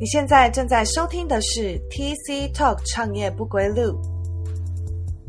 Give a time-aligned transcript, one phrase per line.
[0.00, 4.00] 你现在正在收听的是 TC Talk 创业不归路。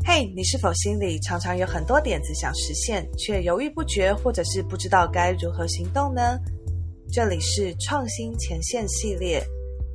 [0.02, 6.38] 嘿，你是否心里常常有很多点子想实现，却犹豫不决，或者是不知道该如何行动呢？
[7.12, 9.44] 这里是创新前线系列，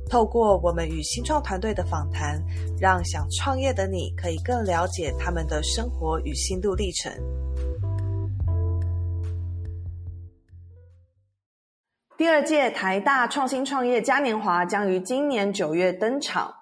[0.08, 2.40] 透过我们与新创团队的访谈，
[2.78, 7.12] 让想创业的你可以更了解他们的生活与心路历程。
[12.18, 16.52] 第二届台大创新创业嘉年华将于今年九月登场。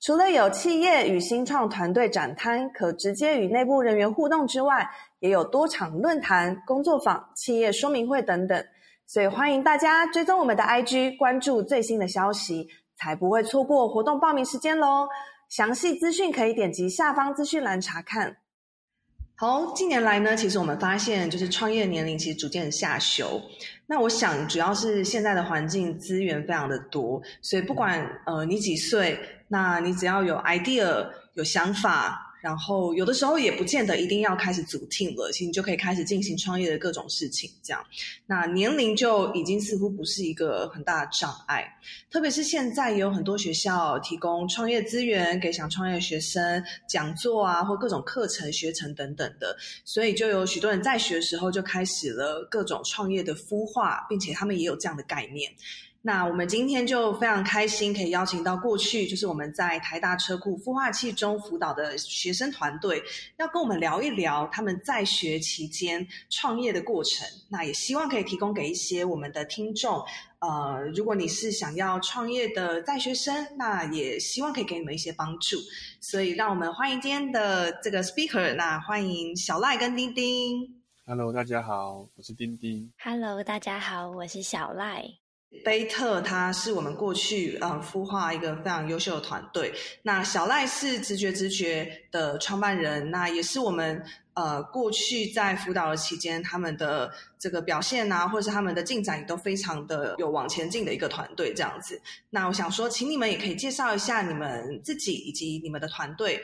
[0.00, 4.84] 除了有企业与新创团队展摊，可直接与内部人员互动之外，
[5.20, 8.60] 也有多场论坛、工作坊、企业说明会等等。
[9.06, 15.06] 所以欢迎大家追踪我们的 IG，关注最新的消息，才不会错过活动报名时间喽。
[15.48, 18.36] 详细资讯可以点击下方资讯栏查看。
[19.36, 23.42] 好，近年来呢，其实我们发现，就是创业年龄其实逐渐下修。
[23.84, 29.18] 那我想，主要是现在的环境资源非常的多，所以不管呃你几岁，
[29.48, 32.23] 那你只要有 idea、有想法。
[32.44, 37.50] 然后有的时候也不见得一定要开始组 team 了，其实你就可以开始进行创业的各种事情。
[37.62, 37.82] 这样，
[38.26, 41.64] 那年龄就已经似乎不是一个很大的障碍。
[42.10, 55.50] 特别是现在也有很多学校提供创业资源给想创业的学生，讲座啊或各种课程学程等等的，所以就有许多人在学的时候就开始了各种创业的孵化，并且他们也有这样的概念。
[56.06, 63.02] 那我们今天就非常开心，可以邀请到过去就是我们在台大车库孵化器中辅导的学生团队，
[63.38, 67.26] 要跟我们聊一聊他们在学期间创业的过程。
[67.48, 70.04] 那也希望可以提供给一些我们的听众，
[70.40, 75.56] 呃，如果你是想要创业的在学生，那也希望可以给你们一些帮助。
[76.02, 80.82] 所以，让我们欢迎今天的这个 speaker，那欢迎小赖跟丁丁。
[81.06, 82.92] Hello，大家好，我是丁丁。
[83.02, 85.23] Hello，大家好，我是小赖。
[85.62, 89.72] 贝特，他是我们过去呃孵化一个非常优秀的团队。
[90.02, 94.02] 那小赖是直觉直觉的创办人，那也是我们
[94.34, 102.00] 呃过去在辅导的期间，他们的这个表现啊，或者是他们的进展也都非常的有往前进的一个团队这样子。
[102.30, 106.42] 那我想说，请你们也可以介绍一下你们自己以及你们的团队。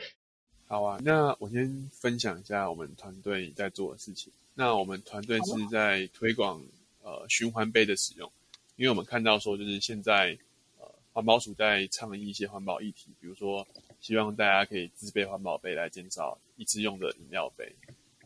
[0.67, 4.31] 好啊，那我先分享一下我们团队在做的事情。
[4.53, 6.61] 那我们团队是在推广
[7.03, 8.31] 呃循环杯的使用。
[8.81, 10.35] 因为我们看到说，就是现在，
[10.79, 13.63] 呃，环保署在倡议一些环保议题，比如说
[13.99, 17.71] 希望大家可以自备环保杯来减少一次用的饮料杯。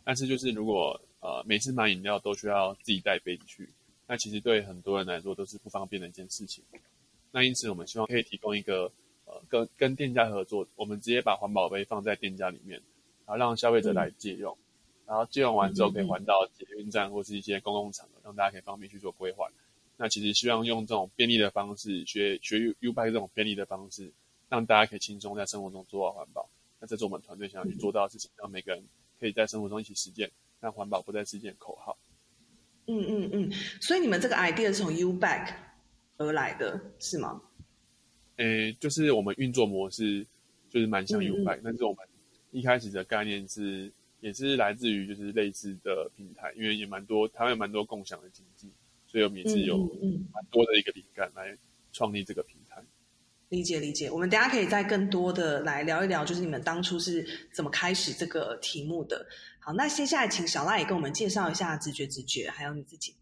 [0.05, 3.67] 但是就是如果呃每次买饮料都需要自己带杯子去，
[4.07, 6.63] 那其实对很多人来说都是不方便的一件事情。
[7.31, 8.89] 那因此我们希望可以提供一个
[9.25, 12.81] 呃跟跟店家合作，我们直接把环保杯放在店家里面，
[13.25, 14.57] 然后让消费者来借用，
[15.05, 19.51] 然后借用完之后可以还到捷运站或是一些公共场合，让大家可以方便去做归还。
[19.97, 24.11] 那其实希望用这种便利的方式，学学 U U 拜这种便利的方式，
[24.49, 26.49] 让大家可以轻松在生活中做到环保。
[26.79, 28.83] 那这是我们团队想要去做到的事情，让每个人
[29.19, 30.29] 可以在生活中一起实践，
[30.59, 31.97] 让环保不再是一件口号。
[32.87, 33.51] 嗯嗯嗯，
[33.81, 35.55] 所以你们这个 idea 是从 U Back
[36.17, 37.41] 而来的是吗？
[38.35, 40.27] 诶，就是我们运作模式
[40.69, 42.05] 就是蛮像 U Back，但是我们
[42.51, 43.89] 一开始的概念是
[44.19, 48.69] 也是来自于就是类似的平台，因为也蛮多台湾有蛮多共享的经济。
[49.15, 49.77] 所以我们也是有
[50.33, 51.57] 蛮多的一个灵感来
[51.93, 52.83] 创立这个平台。
[53.47, 59.25] 理解理解，我们等下可以再更多的来聊一聊，就是你们当初是怎么开始这个题目的。
[59.59, 63.15] 好，那接下来请小赖也跟我们介绍一下直觉直觉，还有你自己。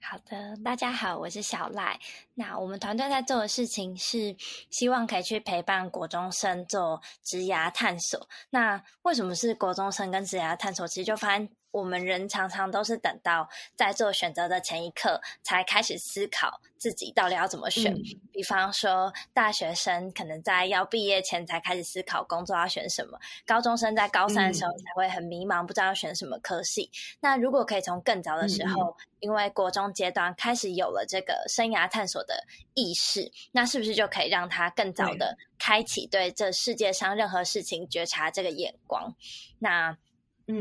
[0.00, 2.00] 好的，大家好，我是小赖。
[2.32, 4.34] 那我们团队在做的事情是
[4.70, 8.26] 希望可以去陪伴国中生做职涯探索。
[8.48, 10.88] 那为什么是国中生跟职涯探索？
[10.88, 11.50] 其实就发现。
[11.70, 17.94] 我们人常常都是等到在做选择的前一刻，才开始思考自己到底要怎么选。
[18.32, 26.90] 比方说，大学生可能在要毕业前才开始思考工作要选什么；高中生在高三的时候才会很迷茫，不知道要选什么科系。
[27.20, 32.44] 那如果可以从更早的时候，因为国中阶段开始有了这个生涯探索的
[32.74, 39.14] 意识，那是不是就可以让他更早的开启对这世界上任何事情觉察这个眼光？
[39.58, 39.98] 那。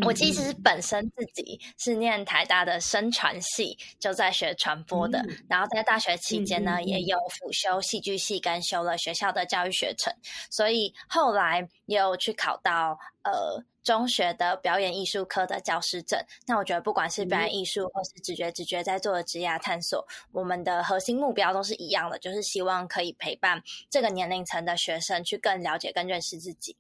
[0.06, 5.26] 我其实本身自己是念台大的声传系，就在学传播的。
[5.48, 10.14] 然后在大学期间呢，也有辅修戏剧系，跟修了学校的教育学程。
[10.52, 16.20] 所以后来也有去考到呃中学的表演艺术科的教师证。
[16.46, 26.76] 那我觉得不管是表演艺术或是直觉直觉在做的职业探索，我们的核心目标都是一样的，就是希望可以陪伴这个年龄层的学生去更了解、更认识自己。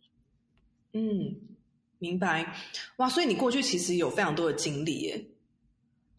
[0.92, 1.56] 嗯。
[2.00, 2.46] 明白，
[2.98, 3.10] 哇！
[3.10, 5.26] 所以你过去其实有非常多的经历耶，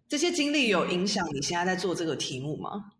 [0.09, 2.93] 这些经历有影响你现在在做这个题目吗？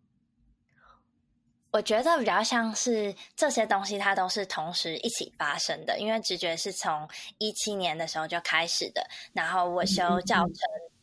[1.71, 5.99] 我觉得比较像是这些东西，它都是同时一起发生的。
[5.99, 10.55] 因为直觉是从一七年的时候就开始的，然后我修教程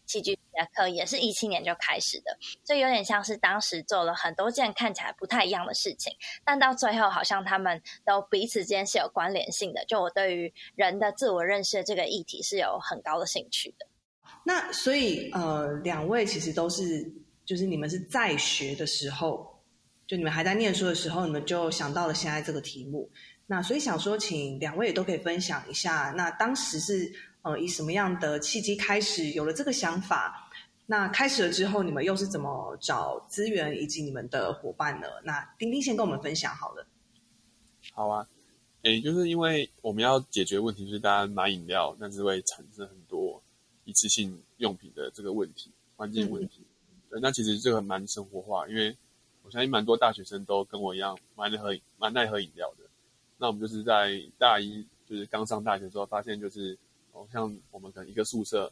[0.07, 6.13] 戏剧的课也是一七年就开始的，所以有点像是当时做了很多件看起来不太一样的事情，
[6.45, 9.85] 但到最后好像他们都彼此间是有关联性的。
[9.87, 13.87] 就我对于人的自我认识的这个议题是有很高的兴趣的。
[14.45, 17.13] 那所以呃，两位其实都是，
[17.45, 19.55] 就是你们是在学的时候。
[20.09, 23.11] 就你们还在念书的时候，你们就想到了现在这个题目。
[23.49, 26.15] 那所以想说，请两位也都可以分享一下。
[26.17, 27.13] 那当时是
[27.43, 30.46] 呃以什么样的契机开始有了这个想法？
[30.87, 35.07] 那开始了之后，你们又是怎么找资源以及你们的伙伴呢？
[35.25, 36.87] 那丁丁先跟我们分享好了。
[37.93, 38.27] 好啊，
[38.83, 43.43] 诶，就是因为我们要解决问题，就是大家买饮料，但是会产生很多
[43.85, 46.63] 一次性用品的这个问题，环境问题。
[47.11, 48.97] 对，那其实这个蛮生活化，因为。
[49.43, 52.79] 我相信蛮多大学生都跟我一样蛮爱喝蛮爱喝饮料的。
[53.39, 56.77] 那我们就是在大一就是刚上大学时候，发现就是
[57.13, 58.69] 哦，像我们可能一个宿舍，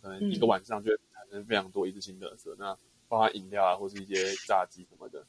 [0.00, 2.76] 可能一个晚上就会产生非常多一次性的色，那
[3.08, 5.24] 包含饮料啊，或是一些炸鸡什么的，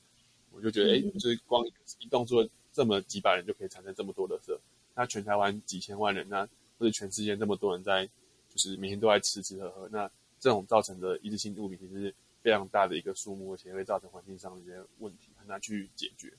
[0.51, 1.65] 我就觉得哎，就是光
[1.99, 4.59] 一栋住这么几百人就可以产生这么多的色，
[4.93, 6.45] 那全台湾几千万人，那
[6.77, 8.05] 或者全世界这么多人在，
[8.49, 10.09] 就是每天都在吃吃喝喝，那
[10.39, 12.13] 这种造成的一次性物品其实。
[12.45, 16.31] 非常大的一个数目，而且会造成环境上的一些问题，很难去解决。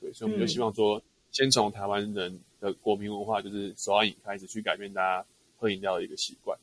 [0.00, 0.98] 对，所以我们就希望说，
[1.32, 5.26] 先从台湾人的国民文化，就是手摇饮开始，去改变大家
[5.58, 6.58] 喝饮料的一个习惯。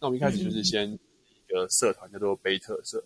[0.00, 0.98] 那我们一开始就是先一
[1.52, 3.02] 个社团叫做杯特色，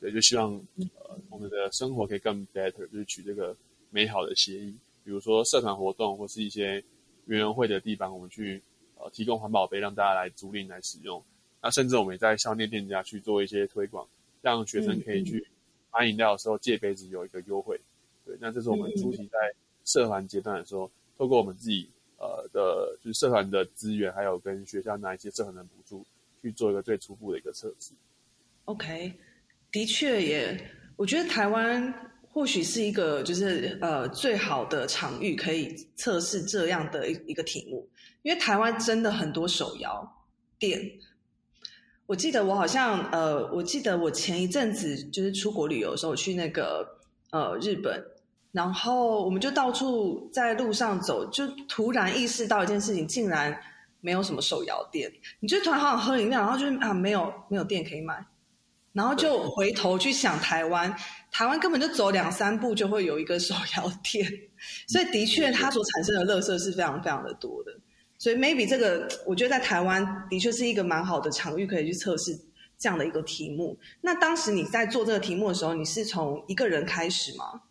[0.00, 3.54] 对，就希望呃我们的生活可以更 better，就是取这个
[3.90, 4.74] 美好的协议。
[5.04, 6.82] 比如说社团活动或是一些
[7.26, 8.62] 园游会的地方，我们去
[8.96, 11.22] 呃提供环保杯让大家来租赁来使用。
[11.60, 14.06] 那甚至我们也在商店店家去做一些推广。
[14.40, 15.44] 让学生可以去
[15.92, 17.78] 买饮料的时候借杯子有一个优惠，
[18.24, 19.52] 对，那这是我们初期在
[19.84, 26.06] 社团阶段的时候，透过我们自己呃的，就是社团的资源，还有跟学校拿一些社团的补助，
[26.42, 27.92] 去做一个最初步的一个测试。
[28.64, 29.12] OK，
[29.72, 31.92] 的确也，我觉得台湾
[32.30, 37.88] 或许是一个就是呃最好的场域，可以测试这样的一一个题目，
[38.22, 40.06] 因为台湾真的很多手摇
[40.58, 40.80] 店。
[42.06, 46.86] 我记得我好像呃，我记得我前一阵子就是出国旅游的时候，去那个
[47.30, 48.02] 呃日本，
[48.52, 53.60] 然后我们就到处在路上走，就突然意识到一件事情，竟然
[54.00, 55.12] 没有什么手摇店。
[55.40, 58.26] 你就突然好想喝饮料，然后就是啊没有没有店可以买，
[58.92, 60.94] 然后就回头去想台湾，
[61.30, 64.26] 台湾根本就走两三步就会有一个手摇店，
[64.88, 67.72] 所以的确它所产生的垃圾是非常非常的多的。
[68.20, 72.36] 所以 maybe 这个，我觉得在台湾的确是一个蛮好的场域，可以去测试
[72.76, 73.78] 这样的一个题目。
[74.00, 77.62] 那当时你在做这个题目的时候，你是从一个人开始吗？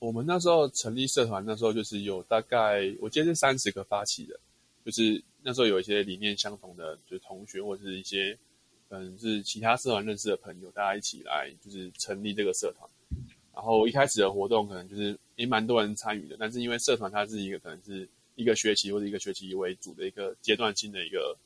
[0.00, 4.40] 我们那时候成立社团，那时候就是有大概，我记得是三十个发起的，
[4.84, 8.38] 就是那时候有一些理念相同的，就是同学或者是一些
[8.88, 12.88] 可能是其他社团认识的朋友，大家一起来就是成立这个社团。
[13.54, 18.08] 然后一开始的活动可能就是也蛮多人参与的，但是因为社团它是一个可能是。
[18.34, 21.36] 一个学期或者一个学期为主的一个阶段性的一个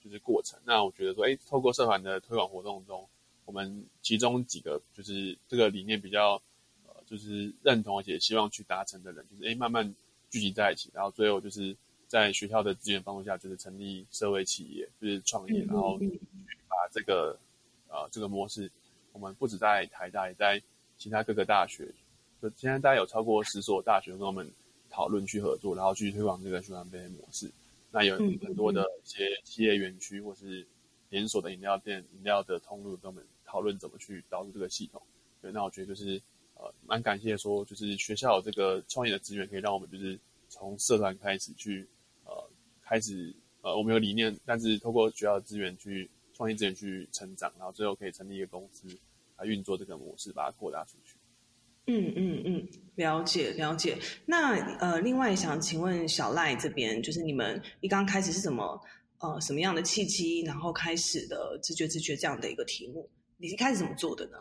[0.00, 0.56] 就是过程。
[0.64, 3.04] 那我觉得说，哎，透过社团的推广活动中，
[3.44, 6.40] 我们其中几个就是这个理念比较
[6.86, 9.92] 呃，就是认同而且希望去达成的人，就是哎，慢慢
[10.30, 11.76] 聚集在一起，然后最后就是
[12.08, 15.98] 在学校的资源帮助下，就是成立社会企业，就是创业，然后
[16.68, 17.38] 把这个
[17.88, 18.70] 呃这个模式，
[19.12, 20.62] 我们不止在台大，也在
[20.96, 21.86] 其他各个大学，
[22.40, 24.50] 就现在大概有超过十所大学跟我们。
[24.88, 27.50] 讨论去合作，然后去推广这个循环杯模式。
[27.90, 30.66] 那有很多的一些企业园区或是
[31.10, 35.02] 连锁的饮料店、饮料的通路，跟我们讨论怎么去导入这个系统。
[35.42, 36.22] 对，那我觉得就是
[36.54, 41.95] 呃，蛮感谢说，就是学校有这个创业的资源，可以让我们就是从社团开始去呃，
[42.88, 48.86] 开始呃，我们有理念，但是透过学校资源去创业资源去成长，然后最后可以成立一个公司
[49.36, 51.16] 来运作这个模式，把它扩大出去。
[51.88, 53.98] 嗯嗯嗯，了解了解。
[54.24, 58.80] 那呃，另外想请问小赖这边，就是你们一刚开始是什么
[59.18, 64.38] 呃什么样的契机，然后开始的直觉直觉这样的一个题目，你一开始怎么做的呢？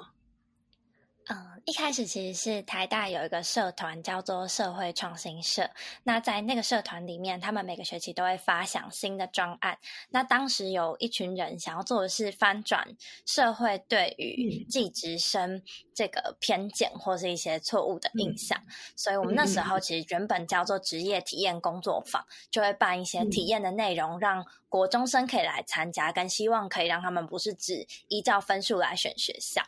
[1.28, 5.68] 嗯，一开始其实是台大有一个社团叫做社会创新社。
[6.04, 9.76] 那在那个社团里面，他们每个学期都会发想新的专案。
[10.10, 12.88] 那当时有一群人想要做的是翻转
[13.26, 15.60] 社会对于技职生
[15.96, 18.62] 这个偏见或是一些错误的印象。
[18.96, 29.62] 所以我们那时候其实原本叫做职业体验工作坊，就会办一些体验的内容，让国中生可以来参加，跟希望可以让他们不是只依照分数来选学校。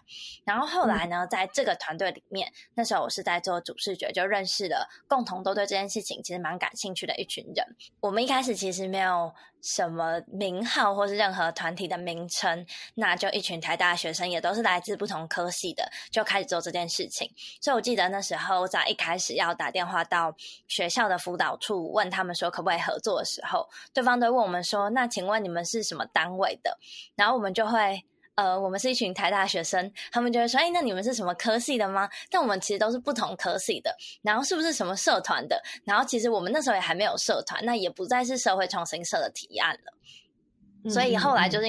[0.44, 7.64] 然后后来呢，在在这个团队里面，那时候我是在做主视觉，就认识了共同都对这件事情其实蛮感兴趣的一群人。
[8.00, 17.30] 我们一开始其实没有什么名号或是任何团体的名称，那就一群台大学生，也都是来自不同科系的，就开始做这件事情。
[17.62, 20.36] 所以我记得那时候在一开始要打电话到
[20.68, 26.78] 学校的辅导处问他们说可不可以合作的时候，对方都问我们说：“那请问你们是什么单位的？”
[27.16, 28.04] 然后我们就会。
[28.38, 33.96] 呃，我们是一群台大学生，他们就会说：“哎，那你们是什么科系的吗？”但我们其实都是不同科系的。
[34.22, 35.60] 然后是不是什么社团的？
[35.84, 40.90] 然后其实我们那时候也还没有社团，那也不再是社会创新社的提案了。
[40.92, 41.66] 所以后来就是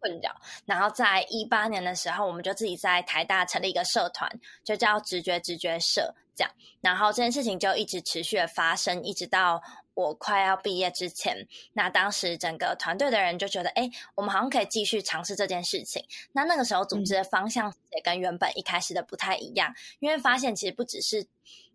[0.00, 0.38] 困扰。
[0.66, 4.30] 然后在一八年的时候，我们就自己在台大成立一个社团，
[4.62, 6.52] 就叫直觉直觉社，这样。
[6.82, 9.62] 然后这件事情就一直持续的发生，一直到。
[9.94, 11.36] 我快要毕业之前，
[11.72, 16.04] 那当时整个团队的人就觉得，哎，我们好像可以继续尝试这件事情。
[16.32, 21.26] 那那个时候组织的方向也跟原本一开始的不太一样，因为发现其实不只是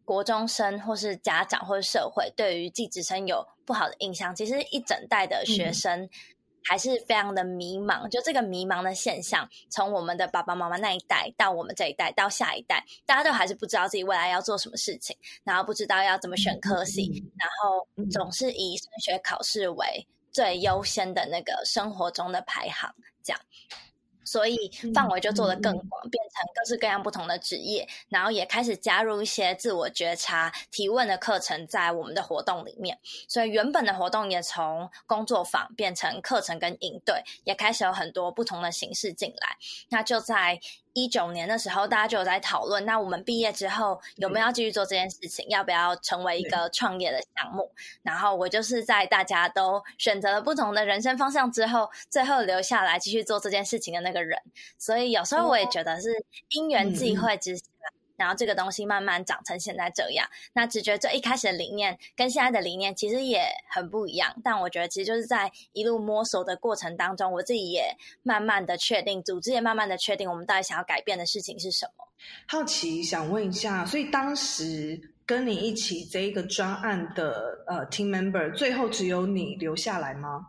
[0.05, 6.09] 国中生或是家长或者社会对于寄职生有不好的印象，其实一整代的学生。
[6.67, 22.93] 还是非常的迷茫，就这个迷茫的现象，从我们的爸爸妈妈那一代到我们这一代到下一代，大家都还是不知道自己未来要做什么事情，然后不知道要怎么选科系，然后总是以升学考试为最优先的那个生活中的排行，
[23.23, 23.41] 这样。
[24.27, 32.99] 所以范围就做得更广，变成各式各样不同的职业，然后也开始加入一些自我觉察、提问的课程在我们的活动里面。
[33.29, 39.57] 所以原本的活动也从工作坊变成课程跟营队，也开始有很多不同的形式进来。
[39.89, 40.59] 那就在。
[40.97, 45.47] 一九年的时候，大家就有在讨论，那我们毕业之后有没有要继续做这件事情？
[45.47, 47.71] 要不要成为一个创业的项目？
[48.01, 54.41] 然后我就是在大家都选择了不同的人生方向之后，最后留下来继续做这件事情的那个人。
[54.79, 56.09] 所以有时候我也觉得是
[56.49, 57.63] 因缘际会之下。
[58.17, 72.05] 然后这个东西慢慢长成现在这样，那直觉得这一开始的理念跟现在的理念其实也很不一样，但我觉得其实就是在一路摸索的过程当中，我自己也慢慢的确定，组织也慢慢的确定，我们到底想要改变的事情是什么。
[72.47, 80.47] 好奇想问一下，所以当时跟你一起这一个专案的呃 team member，最后只有你留下来吗？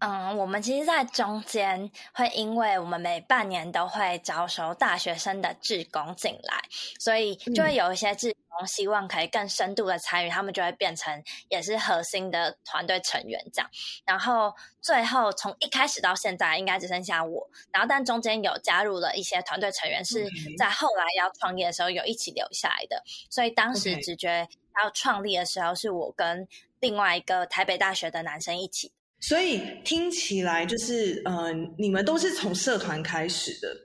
[0.00, 6.62] 嗯，我们其实，在中间会，因为我们每半年都会招收大学生的志工进来，
[7.00, 13.68] 所以就会有一些志工希望可以更深度的参与，他们就会变成也是核心的团队成员这样。
[14.04, 17.50] 然后最后从一开始到现在，应该只剩下我。
[17.72, 23.02] 然后但中间有加入了一些团队成员，是在后来要创业的时候有一起留下来的。
[23.28, 24.48] 所以当时直觉
[24.80, 26.46] 要创立的时候，是我跟
[26.78, 28.92] 另外一个台北大学的男生一起。
[29.20, 33.76] 所以听起来就是，呃，你们都是从社团开始的。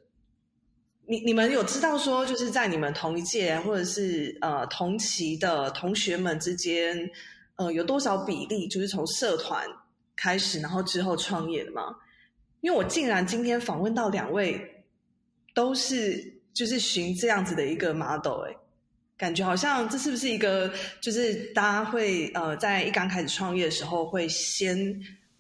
[1.06, 7.10] 你你们有知道说，就是在你们同一届或者是呃同期的同学们之间，
[7.56, 9.68] 呃，有多少比例就是从社团
[10.16, 11.96] 开始，然后之后创业的吗？
[12.62, 14.86] 因为我竟然今天访问到两位，
[15.54, 18.56] 都是就是寻这样子的一个 model，哎。
[19.16, 24.78] 感觉好像这是不是一个，就是大家会呃，在一刚开始创业的时候会先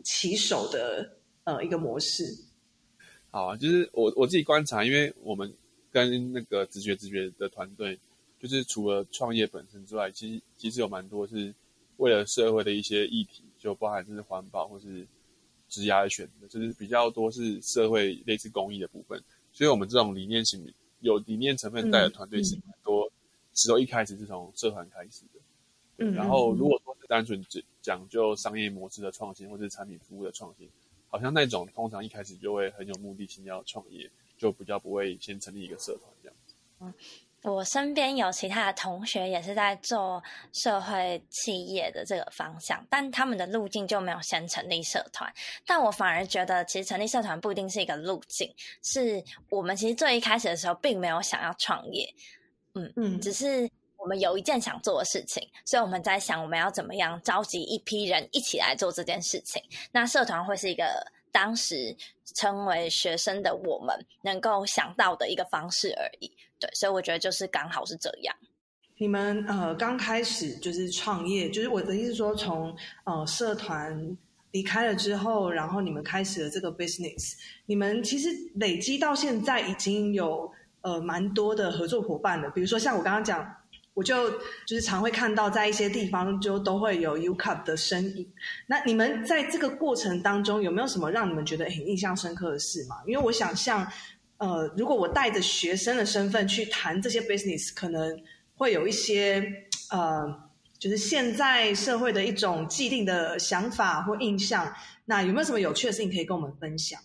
[0.03, 2.23] 起手的呃一个模式。
[3.31, 5.51] 好啊，就是我我自己观察，因为我们
[5.91, 7.97] 跟那个直觉直觉的团队，
[8.39, 11.53] 就是除了创业本身之外，其实其实有蛮多是
[11.97, 15.07] 为了社会的一些议题，就包含就是环保或是
[15.67, 19.19] 职涯的选择，就是比较多是社会类似公益的部分。
[19.51, 23.11] 所以我们这种理念型有理念成分在的团队是蛮多。
[23.55, 25.39] 石头一开始是从社团开始的，
[25.97, 30.67] 嗯，然后如果说是单纯只讲究商业模式的创新或者是产品服务的创新，
[31.09, 36.55] 好像那种通常一开始就会很有目的性要创业，就比较不会先成立一个社团这样子。
[36.79, 36.93] 嗯，
[37.43, 40.23] 我身边有其他的同学也是在做
[40.53, 45.31] 社会企业的这个方向，但他们的路径就没有先成立社团。
[45.65, 48.49] 但我反而觉得，其实成立社团不一定是一个路径，
[48.81, 52.11] 是我们其实最一开始的时候并没有想要创业。
[52.75, 53.69] 嗯嗯，只是
[54.03, 59.63] 我们有一件想做的事情，所以我们在想我们要怎么样召集一批人一起来做这件事情。
[59.93, 60.83] 那社团会是一个
[61.31, 61.95] 当时
[62.35, 66.29] 称为学生的我们能够想到的一个方式而已。
[66.59, 68.35] 对，所以我觉得就是刚好是这样。
[68.97, 74.17] 你们呃刚开始就是创业，就是我的意思说，从呃社团
[74.51, 77.35] 离开了之后，然后你们开始了这个 business，
[77.67, 80.51] 你们其实累积到现在已经有。
[80.85, 83.55] 呃，蛮多的合作伙伴的，比如说像我刚刚讲，
[83.93, 84.29] 我就
[84.65, 88.27] 就是常会看到在一些地方就都会有 U Cup 的身影。
[88.67, 92.95] 那你们在这个过程当中有没有什么让你们觉得很印象深刻的事吗？
[93.05, 93.87] 因为我想像，
[94.37, 98.19] 呃，如果我带着学生的身份去谈这些 business，可能
[98.55, 104.73] 会有一些呃，就是现在社会的一种既定的想法或印象。
[105.05, 106.99] 那有没有什么有趣的事情可以跟我们分享？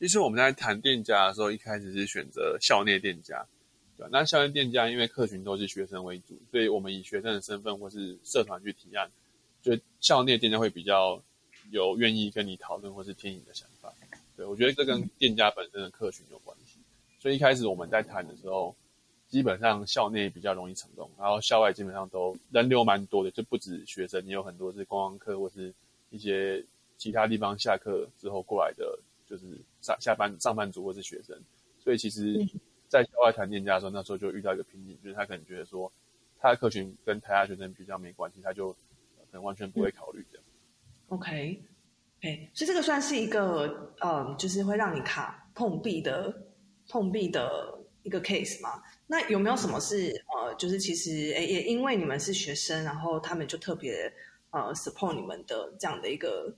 [0.00, 3.46] 其实我们在谈店家的时候，一开始是选择校内店家，
[3.96, 9.10] 对那校园店家因为客群都是学生为主，所以我们以学生的身份或是社团去提案，
[9.62, 11.22] 就校内店家会比较
[11.70, 13.92] 有愿意跟你讨论或是听你的想法。
[14.36, 16.78] 对我觉得这跟店家本身的客群有关系。
[17.20, 18.74] 所以一开始我们在谈的时候，
[19.28, 25.72] 基本上校内比较容易成功，然后校外基本上都人流蛮多的，就不止学生，也有很多是观光客或是
[26.10, 26.64] 一些
[26.98, 28.98] 其他地方下课之后过来的。
[29.26, 29.44] 就是
[29.80, 31.34] 上下班上班族或是学生，
[31.82, 32.46] 所以其实，
[32.94, 35.92] 在校外谈店家的时候，那时候就遇到一个瓶颈，就是他可能觉得说，
[36.38, 38.78] 他的客群跟台大学生比较没关系，他就可
[39.32, 40.44] 能完全不会考虑这样。
[41.08, 46.32] OK，OK，所以这个算是一个嗯，就是会让你卡碰壁的
[46.88, 48.80] 碰壁的一个 case 嘛？
[49.08, 54.12] 那有没有什么是呃，就是其实诶，也因为你们是学生，然后他们就特别
[54.50, 56.54] 呃 support 你们的这样的一个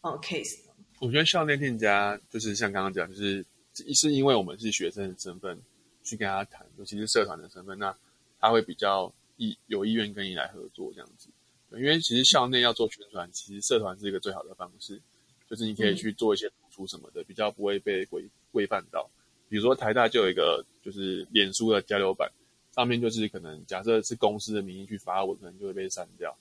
[0.00, 0.56] 呃 case？
[1.00, 3.46] 我觉得校内店家就是像刚刚讲，就是
[3.94, 5.56] 是因为我们是学生的身份
[6.06, 7.94] 去跟他谈，尤其是社团的身份，那
[8.40, 11.28] 他会比较意有意愿跟你来合作这样子。
[11.72, 15.02] 因为其实校内要做宣传，其实社团是一个最好的方式，
[15.50, 19.10] 就是你可以去做一些突出什么的，比较不会被规规范到。
[19.48, 22.30] 比如说台大就有一个就是脸书的交流版，
[22.74, 26.34] 上面就是可能假设是公司的名义去发文，可能就会被删掉。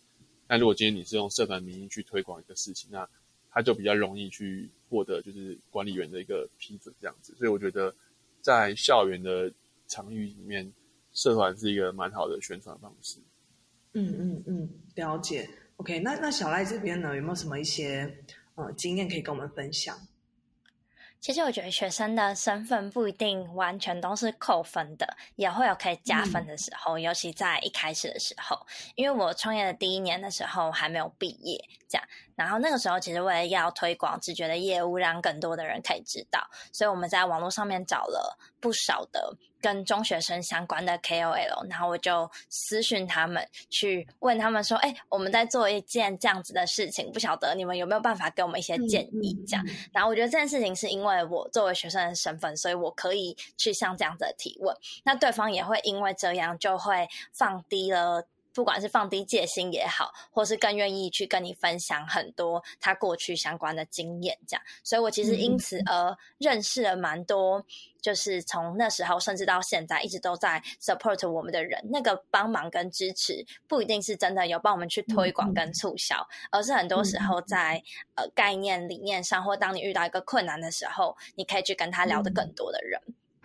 [0.48, 3.10] 但如果今天你是用社团名义去推广一个事情，那
[3.52, 7.94] 他就比较容易去获得就是管理员的一个批准这样子，所以我觉得
[8.46, 9.52] 在校园的
[9.88, 10.72] 场域里面，
[11.14, 13.18] 社团是一个蛮好的宣传方式。
[13.94, 15.50] 嗯嗯嗯，了解。
[15.78, 18.24] OK，那那小赖这边呢，有没有什么一些
[18.54, 19.98] 呃经验可以跟我们分享？
[21.26, 27.00] 其实我觉得学生的身份不一定完全都是扣分的，也会有可以加分的时候。
[27.00, 28.56] 尤其在一开始的时候，
[28.94, 31.60] 因为我创业的第一年的时候还没有毕业，
[31.90, 39.36] 这样，然后那个时候其实为了要推广直觉的业务，让更多的人可以知道，所以我们在网络上面找了不少的。
[39.66, 58.28] 跟中学生相关的 KOL，然后我就私讯他们，去问他们说：“哎，我们在做一件这样子的事情，不晓得你们有没有办法给我们一些建议？”这样，然后我觉得这件事情是因为我作为学生的身份，所以我可以去像这样子的提问，那对方也会因为这样就会放低了。
[58.54, 67.66] 不管是放低戒心也好，或是更愿意去跟你分享很多他过去相关的经验，这样，所以我其实因此而认识了蛮多，
[68.06, 75.66] 就是从那时候甚至到现在一直都在 support 我们的人，那个帮忙跟支持不一定是真的有帮我们去推广跟。
[75.74, 76.16] 促销，
[76.52, 77.82] 而是很多时候在。
[78.16, 82.98] 呃概念理念上，或当你遇到一个困难的时候，你可以去跟他聊的更多的人。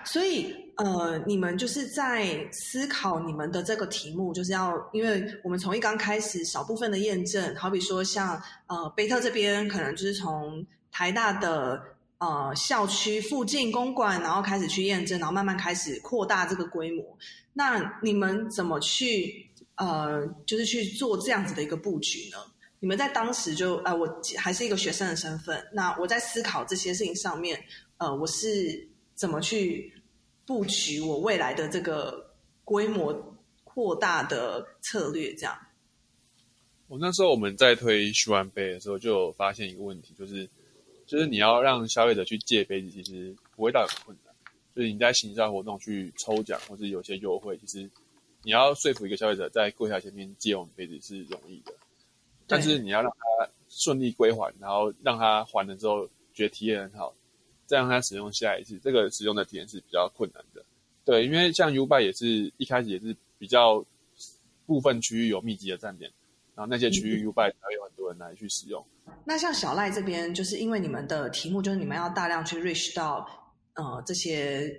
[0.04, 11.82] 所以，呃，你们就是在思考你们的这个题目，就是要，因为我们从一刚开始少部分的验证，好比说像呃贝特这边，可能就是从台大的
[12.20, 17.04] 呃校区附近公馆，然后开始去验证，然后慢慢开始扩大这个规模。
[17.52, 22.38] 那你们怎么去呃，就是去做这样子的一个布局呢？
[22.78, 27.60] 你们在当时就呃，我还是一个学生的身份，那我在思考这些事情上面，
[27.96, 28.88] 呃，我是。
[29.20, 29.92] 怎么去
[30.46, 32.32] 布局我未来的这个
[32.64, 35.34] 规模扩大的策略？
[35.34, 35.54] 这样，
[36.88, 40.48] 我那时候我们在推徐完杯的时候，就有发现一个问题，就是
[41.10, 44.32] 就是你要让消费者去借杯子，其实不会到很困难。
[44.76, 47.90] 就是你在行销活动去抽奖，或是有些优惠，其实
[48.44, 51.72] 你要说服一个消费者在柜台前面借我们杯子是容易的，
[52.46, 57.12] 但是你要让他顺利归还，然后让他还了之后觉得体验很好。
[57.66, 60.64] 再让他使用下一次，这个使用的体验是比较困难的。
[61.04, 63.84] 对，因为像 U 拜也是一开始也是比较
[64.66, 66.08] 部分区域有密集的站点，
[66.54, 68.84] 然后那些区域 U 拜才会有很多人来去使用。
[69.24, 73.26] 那像小赖这边，就是因为你们的题目就是你们要大量去 reach 到
[73.74, 74.70] 呃这些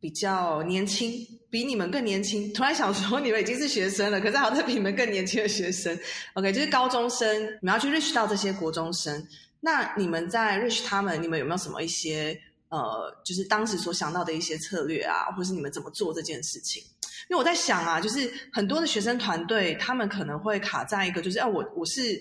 [0.00, 1.12] 比较年轻，
[1.50, 2.52] 比你们更年轻。
[2.52, 5.98] 突然想说，你们已经是学生了，可是好像比你们更年轻的学生
[6.34, 9.26] ，OK，就是高中生，你们要去 reach 到这些国中生。
[9.60, 16.82] 那你们在 reach 他们，你们有没有什么一些呃，就是当时所想到的一些策略啊，或是你们怎么做这件事情？
[17.30, 22.20] 因为我在想啊，就是很多的学生团队，他们可能会卡在一个，就是哎，我我是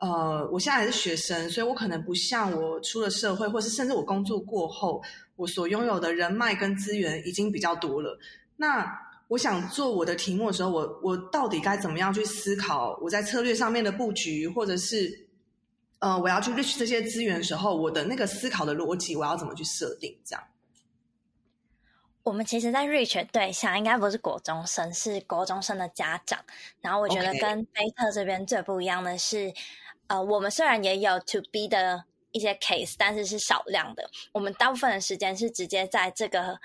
[0.00, 5.00] 呃，我现在还是学生，所以我可能不像我出了社会，或是甚至我工作过后，
[5.36, 8.18] 我所拥有的人脉跟资源已经比较多了。
[8.56, 8.86] 那
[9.28, 15.26] 我想做我的题目的时候，我我到底该怎么样去思考我在策略上面的布局，或者是？
[16.02, 20.18] 呃，我要去 reach 这些资源的时候，我的那个思考的逻辑，我要怎么去设定？
[20.24, 20.42] 这样。
[22.22, 26.38] 我们其实，在 reach 对象应该不是国中生，是国中生的家长。
[26.80, 29.52] 然后我觉得跟贝特这边最不一样的是，
[30.10, 34.10] 呃，我们虽然也有 to B 的一些 case，但是是少量的。
[34.32, 36.58] 我们大部分的时间是直接在这个。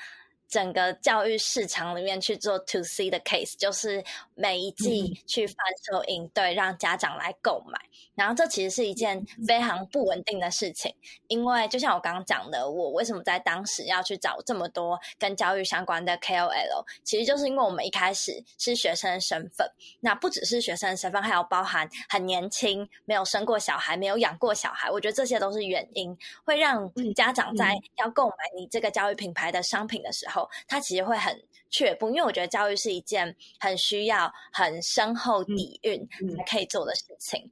[0.47, 4.01] 整个教育市场里面去做 to C 的 case，就是
[4.36, 7.80] 每一季去贩售营队，让家长来购买。
[8.13, 10.93] 然后这其实是一件非常不稳定的事情，
[11.28, 19.69] 因为就像我刚刚讲的，我为什么在当时要去找这么多跟教育相关的 KOL，其实就是因为我们一开始是学生身份，
[20.00, 30.50] 那不只是学生身份，还有包含很年轻、没有生过小孩、没有养过小孩，我觉得这些都是原因，会让家长在要购买你这个教育品牌的商品的时候。
[30.67, 37.51] 他其实会很却步，因为我觉得教育是一件很需要很深厚底蕴才可以做的事情。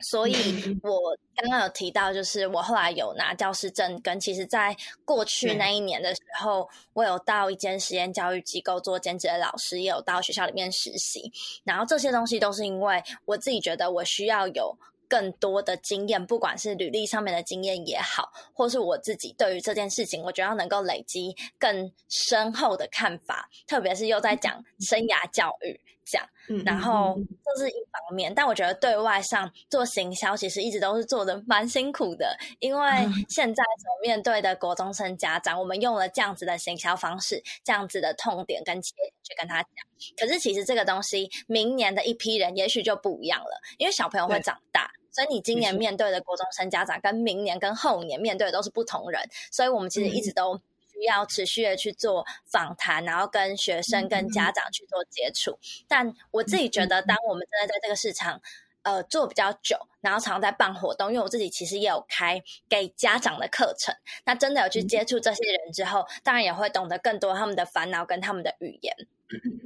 [0.00, 0.34] 所以
[0.82, 11.32] 我刚刚有提到，就是我后来有拿教师证，跟其实在过去那一年的时候，我有到一间实验教育机构做兼职的老师，也有到学校里面实习。
[11.64, 14.78] 然后这些东西都是因为我自己觉得我需要有。
[15.08, 23.48] 更多的经验，不管是履历上面的经验也好，或是我自己对于这件事情，我觉得能够累积更深厚的看法。
[23.66, 26.26] 特别是又在讲生涯教育讲，
[26.64, 28.32] 然后这是一方面。
[28.34, 32.88] 但我觉得对外上做行销，其实一直都是做的蛮辛苦的，因为
[33.28, 39.70] 现在所面对的国中生家长，我们用了这样子的行销方式，这样子的痛点跟切点去跟他讲。
[40.16, 44.90] 可是其实这个东西，明年的一批人也许就不一样了，因为小朋友会长大。
[45.18, 50.56] 所以你今年面对的国中生家长，跟明年跟后年面对的都是不同人，所以我们其实一直都
[50.92, 55.58] 需要持续的去做访谈，然后跟学生、跟家长去做接触。
[55.88, 58.40] 但我自己觉得，当我们真的在这个市场，
[58.82, 63.92] 呃，做比较久，然后常常在办活动，因为我自己其实也有开给家长的课程，
[64.24, 68.94] 那真的有去接触这些人之后，当然也会懂得更多他们的烦恼跟他们的语言。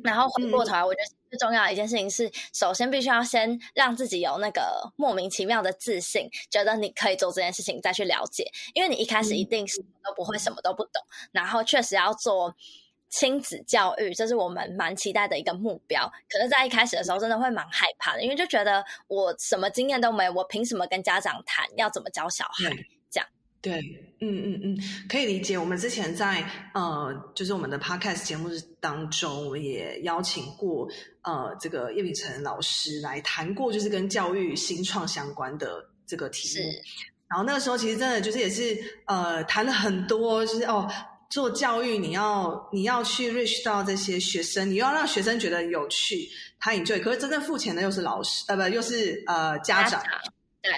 [0.02, 8.50] 然后回过头来，我觉得最重要的一件事情是，首先必须要先让自己有那个莫名其妙的自信，觉得你可以做这件事情，再去了解。
[8.74, 11.02] 因为你一开始一定什么都不会，什么都不懂。
[11.30, 12.54] 然后确实要做
[13.08, 16.10] 亲子教育，这是我们蛮期待的一个目标。
[16.28, 22.70] 可是，在一开始的时候，真的会蛮害怕的，因为就觉得我什么经验都没有，我凭什么跟家长谈要怎么教小孩？
[23.62, 23.78] 对，
[24.20, 25.56] 嗯嗯嗯，可以理解。
[25.56, 26.44] 我们之前在
[26.74, 30.88] 呃，就是我们的 podcast 节目当中，我们也邀请过
[31.22, 36.68] 呃，这个叶秉成老师来谈过，就是跟教育新创相关的这个题目。
[37.28, 40.90] 然后那个时候，其实真的就是也是呃，谈了很多，就是哦，
[41.30, 47.00] 做教育你要你要去 reach 到这些学生，你要让学生觉得有趣，他 enjoy。
[47.00, 50.02] 可是真正付钱的又是老师，呃，不，又是呃家长。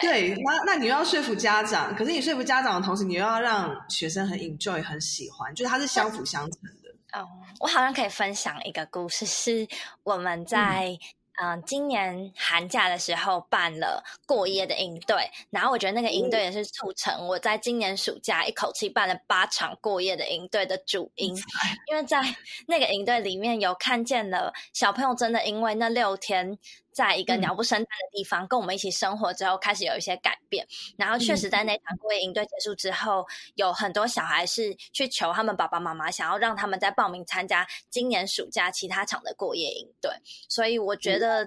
[0.00, 7.18] 对，那那你又要说服家长，可是你说服家长的同时，你又要让学生很 enjoy 很喜欢，就是它是相辅相成的。
[7.18, 7.28] 哦，
[7.60, 9.66] 我好像可以分享一个故事，是
[10.02, 10.98] 我们在。
[11.42, 21.34] 嗯，今年寒假的时候办了过夜的营队，然后我觉得那个营队也是促成我在今年暑假一口气办了八场过夜的营队的主因，
[21.90, 22.22] 因为在
[22.68, 26.56] 那个营队里面有看见了小朋友真的因为那六天。
[26.94, 30.64] 在一个鸟不生蛋的地方，跟我们一起生活之后，开始有一些改变。
[30.96, 33.26] 然后，确实在那场过夜营队结束之后，
[33.56, 40.12] 有很多小孩是去求他们爸爸妈妈，想要让他们再报名参加今年暑假其他场的过夜营队。
[40.48, 41.44] 所以，我觉得，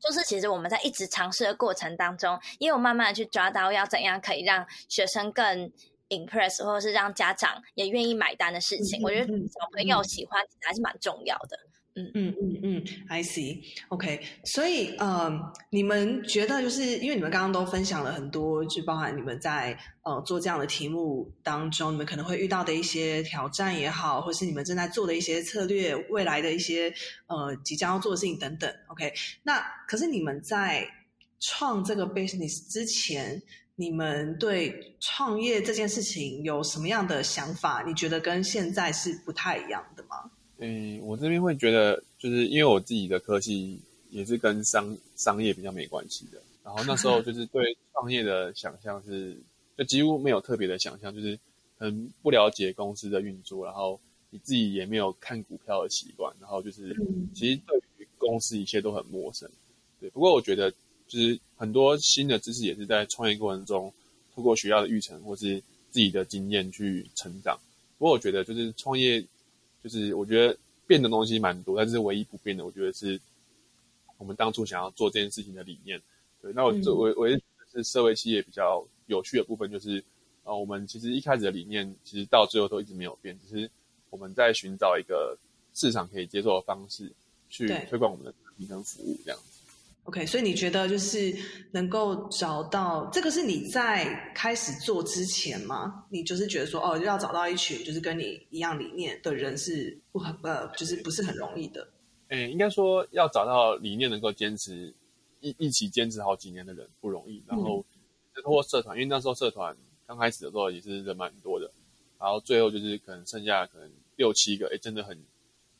[0.00, 5.72] 就是其实我们在一直尝试的过程当中，也有慢慢的去抓到要怎样可以让学生更
[6.08, 9.00] impress，或者是让家长也愿意买单的事情。
[9.04, 11.56] 我觉得小朋友喜欢还是蛮重要的。
[11.56, 15.30] 嗯嗯嗯嗯嗯，I see，OK，所以呃，
[15.70, 26.90] 你们觉得就是因为你们刚刚都分享了很多，就包含你们在呃做这样的题目当中，你们可能会遇到的一些挑战也好，或是你们正在做的一些策略，未来的一些
[27.26, 30.88] 呃即将要做的事情等等，OK，那可是你们在
[31.40, 33.42] 创这个 business 之前，
[33.76, 37.84] 你们对创业这件事情有什么样的想法？
[37.86, 40.31] 你觉得跟现在是不太一样的吗？
[40.64, 46.40] 嗯，我这边会觉得，就是因为我自己的科技也是跟商商业比较没关系的。
[46.62, 49.36] 然后那时候 就是对创业的想象是，
[49.76, 51.36] 就几乎没有特别的想象，就是
[51.78, 53.98] 很不了解公司的运作，然后
[54.30, 56.94] 你自己也没有看股票的习惯，然后就是
[57.34, 59.50] 其实对于公司一切都很陌生。
[59.98, 60.70] 对，不过我觉得
[61.08, 63.92] 就是很多新的知识也是在创业过程中，
[64.32, 67.58] 通过学校的育成或是自己的经验去成长。
[67.98, 69.24] 不过我觉得就是创业。
[69.82, 73.20] 就是我觉得变的东西蛮多，但是唯一不变的，我觉得是
[74.18, 76.00] 我们当初想要做这件事情的理念。
[76.40, 77.40] 对，那我我我也
[77.72, 80.02] 是社会企业比较有趣的部分，就是
[80.44, 83.70] 呃，我们其实一开始的理念，其实到最后都一直没有变，只是
[84.10, 85.36] 我们在寻找一个
[85.74, 87.10] 市场可以接受的方式，
[87.48, 89.51] 去推广我们的产品跟服务这样子。
[90.04, 91.32] OK，所以你觉得就是
[91.70, 96.04] 能够找到这个是你在开始做之前吗？
[96.10, 101.88] 你就是觉得说哦，要找到一群就是跟你一样理念的人是不很呃，就是不是很容易的。
[102.28, 104.92] 诶，应该说要找到理念能够坚持
[105.40, 107.40] 一一起坚持好几年的人不容易。
[107.46, 107.84] 然后
[108.42, 111.70] 通过社团，因为那时候社团刚开始的时候也是人蛮多的，
[112.18, 115.16] 然后最后就是可能剩下可能六七个，诶，真的很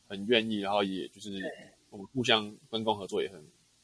[0.07, 1.41] 很愿意，然后也就是
[1.89, 3.43] 我们互相分工合作也很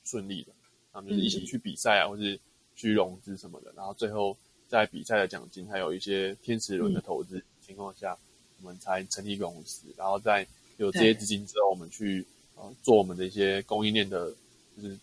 [0.10, 0.52] 顺利的，
[0.92, 2.40] 他们就是一起去比赛啊，或是
[2.76, 4.36] 去融资什么的，然后最后
[4.68, 8.18] 在比赛的奖金还有一些天使轮的投资情况下，
[8.62, 14.34] 我们才成立公司，然后在有这些资金之后，我们去呃做我们的一些供应链的，
[14.76, 14.98] 就是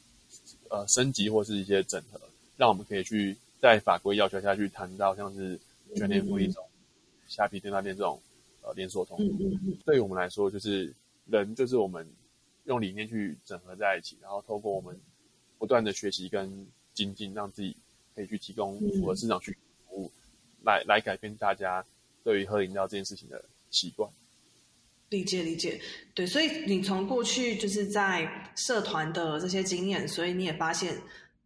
[0.70, 2.20] 呃升级或是一些整合，
[2.56, 5.58] 让我们可以去在法规要求下去谈到像是
[5.94, 6.64] 全联福利这种
[7.28, 8.20] 虾皮店那店这种
[8.62, 9.24] 呃连锁通路。
[9.38, 10.92] 嗯嗯嗯，对于我们来说，就是
[11.26, 12.06] 人就是我们
[12.66, 14.96] 用理念去整合在一起，然后透过我们
[15.58, 17.76] 不断的学习跟精进，让自己
[18.14, 20.12] 可以去提供符合市场需求的服务，
[20.64, 21.84] 来来改变大家
[22.22, 24.10] 对于喝饮料这件事情的习惯。
[25.08, 25.80] 理解理解，
[26.14, 31.00] 对，所以你从过去就是在社团的这些经验，所以你也发现，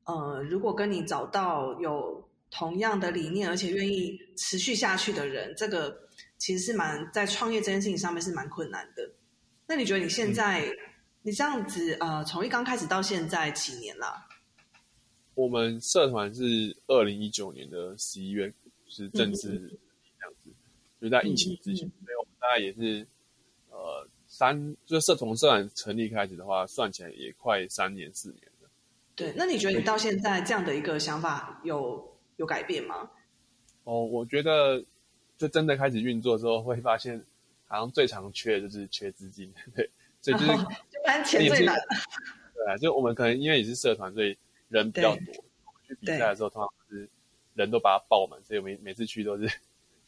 [0.05, 5.95] 呃，如果跟你找到有同样的理念，而且愿意持续下去的人，这个
[6.39, 9.13] 其实是蛮在创业这件事情上面是蛮困难的。
[9.67, 10.67] 那你觉得你现在、
[11.23, 14.27] 你这样子呃，从一刚开始到现在几年了？
[15.35, 18.53] 我们社团是二零一九年的十一月
[18.87, 19.79] 是正式
[20.19, 20.51] 这样子，
[21.01, 23.07] 就在疫情之前，所以我们大概也是
[23.71, 28.69] 呃三，就是社从社团成立开始的话，算起来也快三年四年了。
[29.15, 33.11] 对，那你觉得你到现在这样的一个想法有有改变吗？
[33.85, 34.83] 哦，我觉得
[35.39, 37.23] 就真的开始运作之后，会发现
[37.67, 39.89] 好像最常缺的就是缺资金， 对，
[40.21, 40.53] 所以就是
[40.90, 41.77] 就 反正钱最难。
[42.55, 44.37] 对啊，就我们可能因为也是社团，所以
[44.69, 45.23] 人比较多。
[45.65, 47.09] 我们去比赛的时候，通常是
[47.55, 49.51] 人都把它爆满，所以我们每次去都是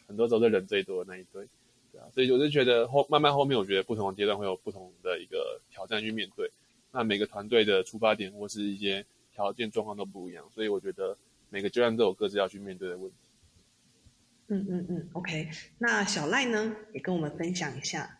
[0.06, 1.46] 很多时候是人最多的那一队。
[1.90, 6.50] 对啊，所以我就觉得后慢慢后面，我觉得不同的阶段会有不同的一个挑战去面对。
[6.90, 11.16] 那每个团队的出发点或是一些条件状况都不一样，所以我觉得
[11.48, 13.16] 每个阶段都有各自要去面对的问题。
[14.48, 15.48] 嗯嗯嗯，OK。
[15.78, 18.18] 那小赖呢，也跟我们分享一下。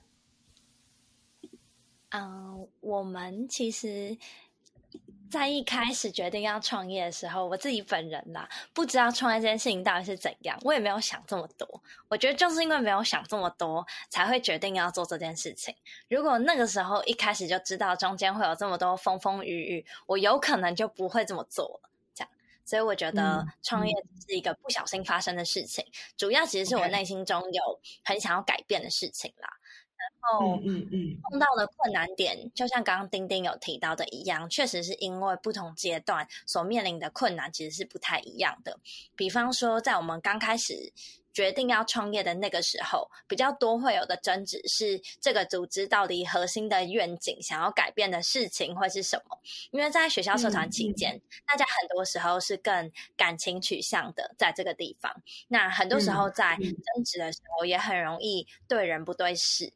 [2.13, 4.17] 嗯，我们其实，
[5.31, 11.83] 在一开始决定要创业的时候，我自己本人啦，不知道创业这件事情到底是怎样，我也没有想这么多。
[12.09, 15.75] 我觉得就是因为没有想这么多，才会决定要做这件事情。
[16.09, 21.91] 如果那个时候一开始就知道中间会有这么多风风雨雨，我有可能就不会这么做了。
[22.15, 22.31] 这样，
[22.67, 23.95] 所以我觉得嗯创业
[24.29, 25.83] 是一个不小心发生的事情，
[26.19, 29.49] 主要其实是我内心中有很想要改变的事情啦。
[30.03, 38.79] 然后，嗯嗯嗯，碰到的困难点，就像刚刚丁丁有提到的一样，确实是因为不同阶段所面临的困难其实是不太一样的。
[39.17, 40.93] 比方说，在我们刚开始
[41.33, 49.39] 决定要创业的那个时候，比较多会有的争执是这个组织到底核心的愿景、想要改变的事情会是什么？
[49.71, 55.11] 因为在学校社团期间，大家很多时候是更感情取向的，在这个地方，
[55.49, 59.73] 那很多时候在争执的时候，也很容易对人不对事。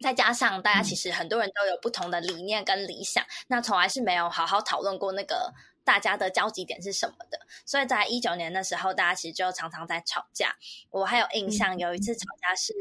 [0.00, 5.52] 再加上大家其实很多人都有不同的理念跟理想，那从来是没有好好讨论过那个
[5.84, 7.38] 大家的交集点是什么的。
[7.66, 10.56] 所以在一九年的时候，大家其实就常常在吵架。
[10.90, 12.72] 我还有印象，有一次吵架是。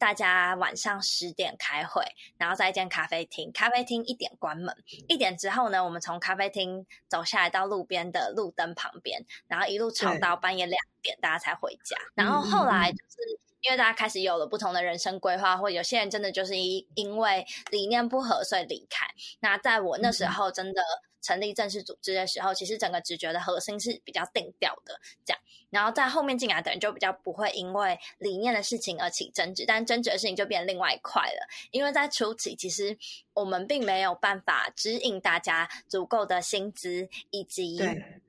[0.00, 2.02] 大家晚上十点开会，
[2.38, 4.74] 然后在一间咖啡厅，咖啡厅一点关门，
[5.08, 11.98] 一点之后呢，我们从咖啡厅走下来到路边的路灯旁边，然后一路吵到半夜两点，大家才回家。
[12.14, 19.06] 然后后来就是因为大家开始有了不同的人生规划，或有些人真的就是因因为理念不合所以离开。
[19.40, 20.82] 那在我那时候真的
[21.20, 25.40] 成立正式组织的时候，其实整个直觉的核心是比较定调的，这样。
[25.68, 31.46] 然后在后面进来的人就比较不会因为理念的事情而起争执，但争执的事情就变另外一块了。
[31.70, 32.96] 因为在初期，其实
[33.34, 38.20] 我们并没有办法指引大家足够的薪资以及对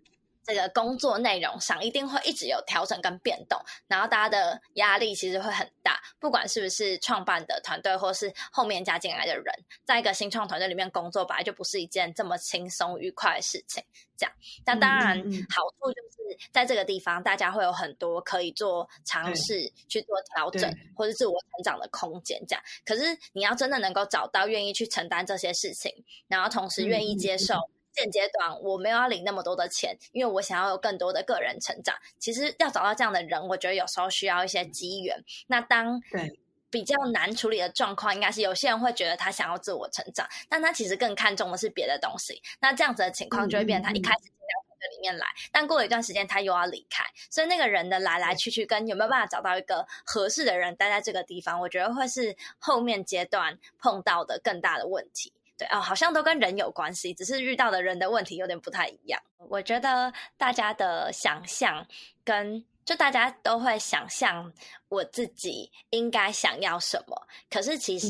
[0.43, 5.99] 这个工作内容上，一定会一直有调整跟变动，然后大家的压力其实会很大。
[6.19, 9.45] 不管是不是创办的团队，或是后面加进来的人，
[9.86, 13.84] 在一个新创团队里面工作，本来就不是一件这么轻松愉快的事情。
[14.17, 14.34] 这样，
[14.65, 15.17] 那当然
[15.49, 22.39] 好处就是在这个地方，大家会有很多可以做尝试、去做调整或者自我成长的空间。
[22.47, 25.91] 这样，可是你要真的能够找到愿意去承担这些事情，
[26.27, 27.56] 然后同时愿意接受。
[27.93, 31.95] 现阶段我没有要领那么多的钱，因为我想要有更多的个人成长。
[32.17, 35.23] 其实要找到这样的人，我觉得有时候需要一些机缘。
[35.47, 42.41] 那当对比较难处理的状况，应该是有些人会觉得他想要自我成长，但他其实更看重的是别的东西。
[42.62, 55.34] 那这样子的情况就会变成他一开始进到里面来，但过了一段时间他又要离开，所以那个人的来来去去跟有没有办法找到一个合适的人待在这个地方，我觉得会是后面阶段碰到的更大的问题。
[55.62, 59.21] 对哦，好像都跟人有关系，只是遇到的人的问题有点不太一样。
[59.38, 61.86] 我觉得大家的想象
[62.24, 62.65] 跟。
[62.84, 64.52] 就大家都会想象
[64.89, 67.15] 我自己应该想要什么，
[67.47, 68.10] 可是其实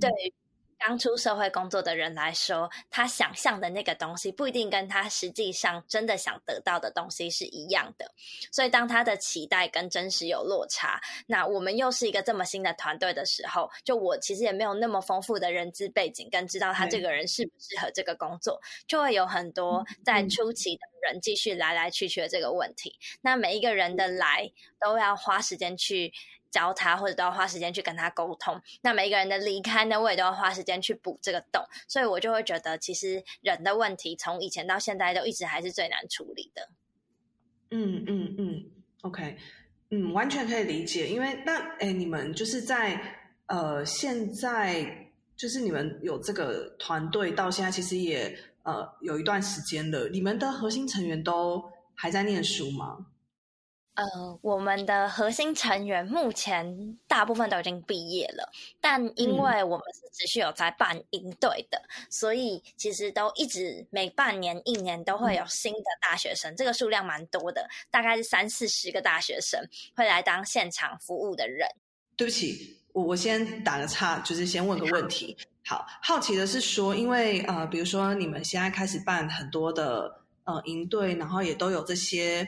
[0.00, 0.32] 对于
[0.84, 8.12] 刚出社会工作的人来说，他想象的那个东西不一定跟他实际上真的想得到的东西是一样的。
[8.50, 20.82] 所以当他的期待跟真实有落差，那我们又是一个这么新的团队的时候，就我其实也没有那么丰富的人资背景，跟知道他这个人适不适合这个工作，就会有很多在初期的。
[21.02, 26.12] 人继续来来去去的这个问题，那每一个人的来都要花时间去
[26.52, 28.60] 教他，或者都要花时间去跟他沟通。
[28.82, 31.60] 那每一个人的离开呢，我也都要花时间去补这个洞。
[31.88, 36.68] 所以我就会觉得，其实人的问题从以前到现在都一直还是最难处理的。
[37.70, 38.64] 嗯嗯嗯
[39.00, 39.36] ，OK，
[39.90, 41.08] 嗯，完全可以理解。
[41.08, 43.00] 因为那哎，你们就是在
[43.46, 48.38] 呃，现在就是你们有这个团队到现在，其实也。
[48.64, 51.60] 呃，有一段时间了，你们的核心成员都
[51.96, 53.06] 还在念书吗？
[53.94, 58.50] 呃，我们的核心成员目前大部分都已经毕业了，
[58.80, 69.60] 但因为我们是持续有在办营队的，所以其实都一直每半年、一年都会有新的大学生，这个数量蛮多的，大概是三四十个大学生
[69.94, 71.68] 会来当现场服务的人。
[72.16, 75.36] 对不起，我我先打个岔，就是先问个问题。
[75.64, 82.46] 好，好奇的是说，因为呃，比如说你们现在开始办很多的呃营队，然后也都有这些，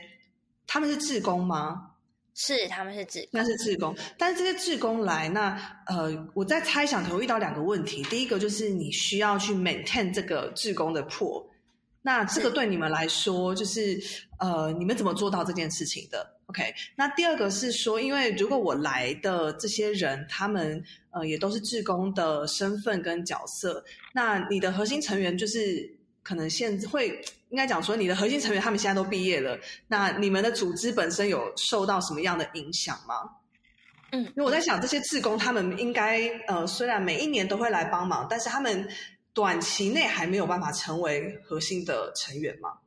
[0.67, 1.91] 他们是志工吗？
[2.37, 3.95] 是，他们是志，那是志工。
[4.17, 8.03] 但是这些志工来，那呃，我在猜想可能遇到两个问题。
[8.03, 11.49] 第一个就是你需要去 maintain 这个志工的破，
[12.01, 13.97] 那这个对你们来说，就是
[14.37, 16.61] 呃，你们怎么做到这件事情的？OK，
[16.97, 23.81] 那第二个是说，因为如果我来的这些人，他们呃也都是志工的身份跟角色，
[24.13, 25.89] 那你的核心成员就是
[26.25, 29.57] 可能现会应该讲说，你的核心成员他们现在都毕业了，
[29.87, 33.15] 那你们的组织本身有受到什么样的影响吗？
[34.11, 38.89] 嗯，因为我在想，这些志工他们应该呃虽然每一年都会来帮忙，但是他们
[39.33, 42.79] 短期内还没有办法成为核心的成员吗？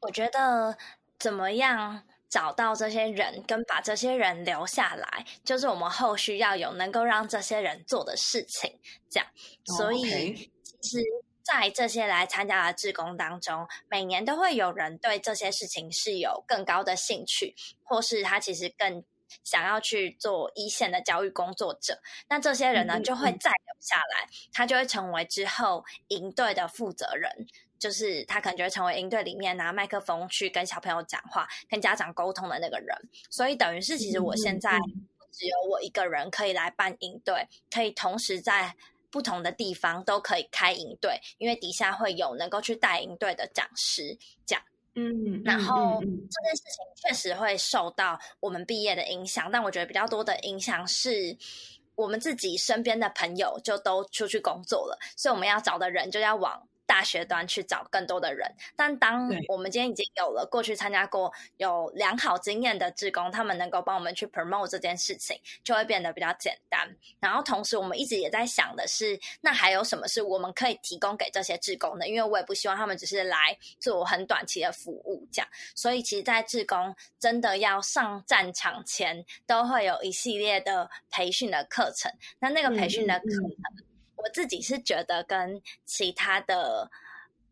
[0.00, 0.78] 我觉得。
[1.18, 8.72] 怎么样找到这些人，跟把这些人留下来，就是我们后续要有能够让这些人做的事情。
[9.10, 9.28] 这样，
[9.76, 10.32] 所以
[10.80, 11.04] 其实，
[11.48, 19.02] 在这些来参加的志工当中，每年都会有人对这些事情是有更高的兴趣，或是他其实更
[19.42, 21.98] 想要去做一线的教育工作者。
[22.28, 27.46] 那这些人呢，就会再留下来，他就会成为之后营队的负责人。
[27.78, 32.92] 就是他可能就会成为营队里面拿麦克风去跟小朋友讲话、跟家长沟通的那个人，
[33.30, 34.76] 所以等于是其实我现在
[35.30, 38.74] 只有我一个人可以来办营队，可以同时在
[39.10, 44.60] 不同的地方都可以开营队，因为底下会有能够去带营队的讲师讲。
[44.94, 51.36] 嗯，然后这件事情确实会受到我们毕业的影响，但我觉得比较多的影响是
[51.94, 56.68] 我们自己身边的朋友就都出去工作了，所以我们要找的人就要往。
[56.88, 66.88] 大学端去找更多的人，但当我们今天已经有了过去参加过有良好经验的志工，他们能够帮我们去 promote 这件事情，就会变得比较简单。
[67.20, 72.08] 然后同时，我们一直也在想的是，那还有什么是我们可以提供给这些志工的？
[72.08, 75.48] 因为我也不希望他们只是来做很短期的服务，这样。
[75.76, 82.10] 所以，其实，在志工真的要上战场前，都会有一系列的培训的课程。
[82.38, 83.87] 那那个培训的课程。
[84.18, 86.90] 我自己是觉得跟其他的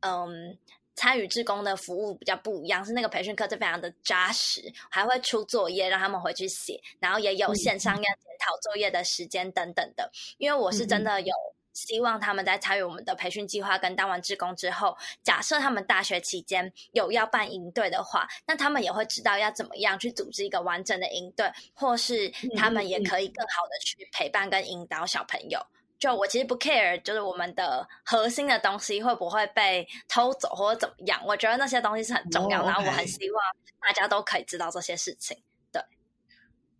[0.01, 0.59] 嗯
[0.95, 10.11] 参与志工的服务比较不一样，是那个培训课就非常的扎实，还会出作业让他们回去写，然后也有线上要检讨作业的时间等等的。
[10.39, 11.35] 因为我是真的有
[11.75, 25.61] 希望他们在参与我们的培训计划跟当完志工之后，假设他们大学期间有要办营队的话，那他们也会知道要怎么样去组织一个完整的营队，或是他们也可以更好的去陪伴跟引导小朋友。
[25.99, 31.21] 就我其实不 care，就是我们的核心的东西会不会被偷走或者怎么样？
[31.27, 33.43] 我觉得那些东西是很重要，然后我很希望
[33.81, 35.37] 大家都可以知道这些事情。
[35.73, 35.81] 对，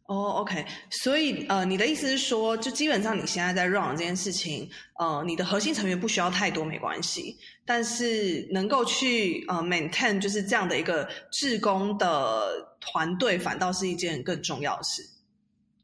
[0.05, 15.03] 哦，OK，所以呃，你的意思是说，就基本上你现在在 run 这件事情，呃，你的核心成员不需要太多，没关系，但是能够去呃 maintain 就是这样的一个志工的团队，反倒是一件更重要的事。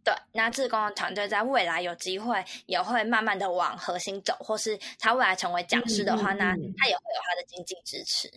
[0.05, 6.47] 对，那志工的团队在未来有机会也会慢慢的往核心走，或是他未来成为讲师的话，那
[6.77, 8.29] 他也会有他的经济支持。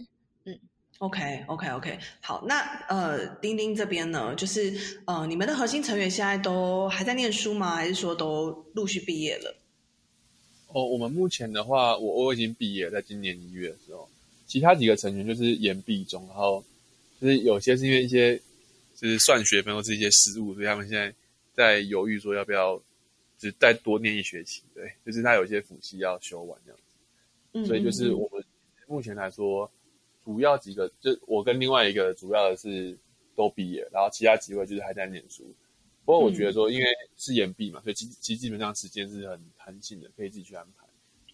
[0.44, 0.60] 嗯
[1.00, 7.76] ，OK OK OK，好，那呃，丁丁这边呢，就是呃，你们的核心成员现在都还在念书吗？
[7.76, 9.58] 还是说都陆续毕业了？
[10.68, 14.08] 哦，我们目前的话，我我已经毕业，在今年一月的时候，
[14.46, 16.64] 其他几个成员就是研毕中，然后
[17.20, 18.38] 就是有些是因为一些
[18.96, 21.12] 就是算学分或是一些失误，所以他们现在。
[21.56, 22.82] 在犹豫说要不要，
[23.38, 28.44] 只再多念一学期，对，就是他有一些辅系要修完这样子，所以就是我们
[28.88, 29.70] 目前来说，
[30.24, 32.98] 主要几个就我跟另外一个主要的是
[33.36, 35.44] 都毕业，然后其他几位就是还在念书。
[36.06, 36.86] 不过我觉得说，因为
[37.18, 40.86] 是延毕嘛，所以其其实基本上时间是很弹性的，可以自己去安排，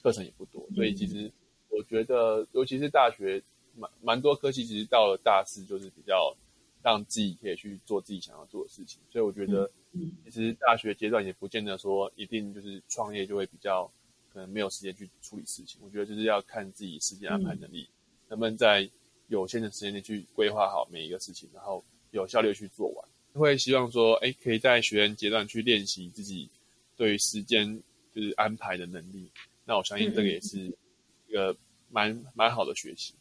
[0.02, 1.30] 课程也不多，所以其实
[1.70, 3.42] 我觉得，尤其是大学
[3.76, 6.34] 蛮蛮多科系，其实到了大四就是比较
[6.84, 9.70] 让自己可以去做自己想要做的事情，所以我觉得。
[10.24, 13.86] 其实大学阶段也不见得说一定就是创业就会比较
[14.32, 15.82] 可能没有时间去处理事情。
[15.84, 17.86] 我觉得就是要看自己时间安排能力，
[18.30, 18.90] 能不能在
[19.28, 23.06] 有限的时间内去规划好每一个事情，然后有效率去做完。
[23.34, 26.50] 会希望说，哎，可以在学员阶段去练习自己
[26.96, 27.78] 对于时间
[28.16, 29.30] 就是安排的能力。
[29.66, 30.58] 那我相信这个也是
[31.28, 31.54] 一个
[31.90, 33.14] 蛮蛮好的学习。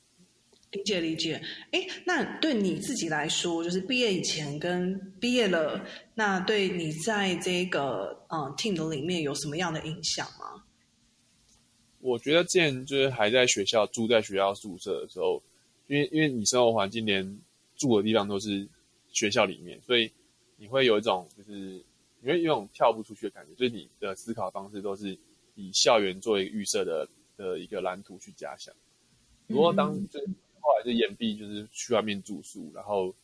[0.72, 1.42] 理解理解，
[1.72, 10.64] 哎，那对你自己来说，就是毕业以前跟毕业了，那对你在这个嗯 team 里面有什么样的影响吗？
[11.98, 15.42] 我觉得，之前就是还在学校住在学校宿舍的时候，
[15.88, 17.38] 因为因为你生活环境连
[17.76, 18.66] 住的地方都是
[19.12, 20.10] 学校里面，所以
[20.56, 21.82] 你会有一种就是
[22.20, 25.18] 你会有一种跳不出去的感觉，所以你的思考方式都是
[25.56, 28.72] 以校园作为预设的的一个蓝图去假想。
[29.48, 30.20] 如果当就
[30.60, 33.14] 后来就延毕，就是去外面住宿，然后，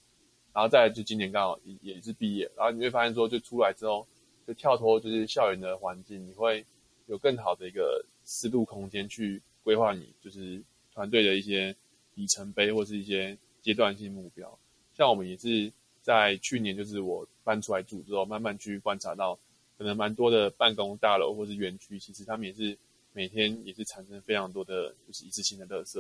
[0.52, 4.06] 然后再就今年刚好也也是毕业，然后你会发现说，就出来之后，
[4.46, 6.64] 就跳脱就是校园的环境，你会
[7.06, 10.62] 有更好的一个思路空间去规划你就是
[10.92, 11.74] 团队的一些
[12.14, 14.58] 里程碑或是一些阶段性目标。
[14.94, 15.70] 像我们也是
[16.02, 19.38] 在去年，就是我搬出来住之后，慢慢去观察到，
[19.76, 22.78] 可能蛮多的办公大楼或是园区，其实他们也是
[23.12, 25.98] 每天也是产生非常多的就是一次性的垃圾。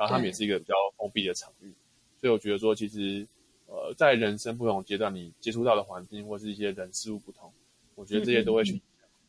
[0.00, 1.70] 然后他们也是一个比较封闭的场域，
[2.18, 3.26] 所以我觉得说，其实，
[3.66, 7.52] 呃，在人生不同阶段，你接触到的环境或是一些人事物不同，
[7.96, 8.80] 我觉得这些都会去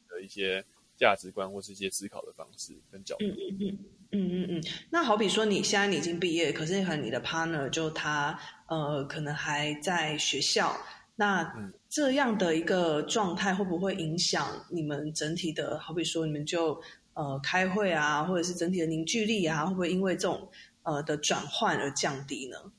[0.07, 0.63] 的一些
[0.95, 3.25] 价值观或是一些思考的方式跟角度。
[3.25, 3.77] 嗯嗯嗯
[4.11, 4.63] 嗯嗯嗯。
[4.89, 10.73] 那好比说，你现在你已经毕业，可是可能你的 partner 就他呃，可能还在学校，
[11.17, 11.53] 那
[11.89, 15.77] 这样的一个状态会不会影响你们整体的？
[15.81, 16.81] 好比说，你们就。
[17.13, 20.49] 呃，开会啊，或者是整体的凝聚力啊，会不会因为这种
[20.83, 22.71] 呃的转换而降低呢？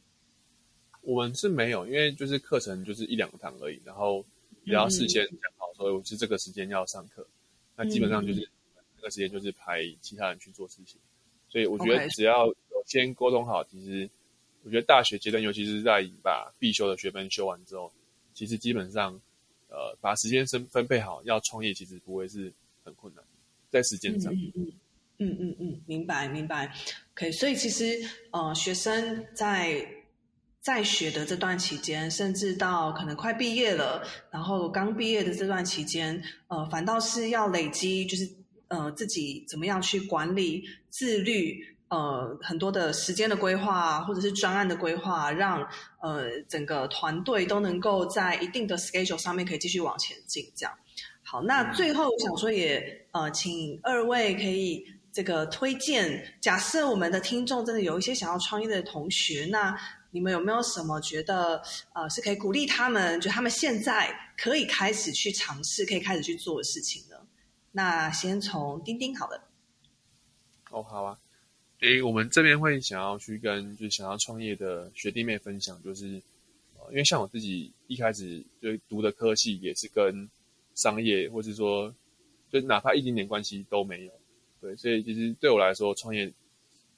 [1.02, 4.24] 我们是没有，因为就是课程就是一两堂而已，然后
[4.64, 7.26] 也要事先讲好，所以我是这个时间要上课，
[7.76, 8.48] 那基本上就是
[8.96, 11.00] 那个时间就是排其他人去做事情，
[11.48, 12.46] 所以我觉得只要
[12.86, 14.08] 先沟通好，其实
[14.62, 17.92] 我觉得大学阶段，尤其是在把必修的学分修完之后，
[18.32, 19.12] 其实基本上
[19.68, 22.52] 呃把时间分分配好，要创业其实不会是
[22.84, 23.22] 很困难。
[23.72, 24.72] 在时间上，嗯嗯
[25.18, 26.70] 嗯嗯嗯，明白明白。
[27.14, 27.98] OK，所以其实
[28.30, 29.86] 呃，学生在
[30.60, 38.28] 在学的这段期间，甚至到可能快毕业了，然后刚毕业的这段期间，呃，反倒是要累积，就是
[38.68, 45.66] 呃自己怎么样去管理、自律，呃，很多的时间的规划，或者是专案的规划，让
[46.00, 50.74] 呃整个团队都能够在一定的 schedule 上面可以继续往前进，这样。
[51.24, 56.34] 好，那最后我想说，也呃，请二位可以这个推荐。
[56.40, 59.78] 假设我们的听众真的有一些想要创业的同学，那
[60.10, 61.62] 你们有没有什么觉得
[61.94, 67.16] 呃是可以鼓励他们，就他们现在可以开始去尝试，可以开始去做的事情呢？
[67.70, 69.48] 那先从丁丁好了。
[70.70, 71.18] 哦，好啊。
[71.80, 76.06] 诶，我们这边会想要去跟就想要创业的学弟妹分享，就是，
[76.90, 80.30] 因为像我自己一开始就读的科系也是跟
[80.74, 81.92] 商业，或是说，
[82.52, 84.12] 就哪怕一丁点关系都没有，
[84.60, 86.30] 对，所以其实对我来说，创业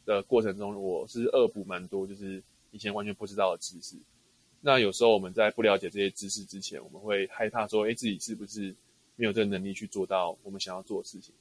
[0.05, 2.43] 的过程中，我是恶补蛮多，就是
[2.73, 3.97] 以前完全不知道的知识。
[4.61, 8.75] 那有时候我们在不了解这些知识之前，我们会害怕说，哎，自己是不是
[9.15, 11.33] 没有这个能力去做到我们想要做的事情？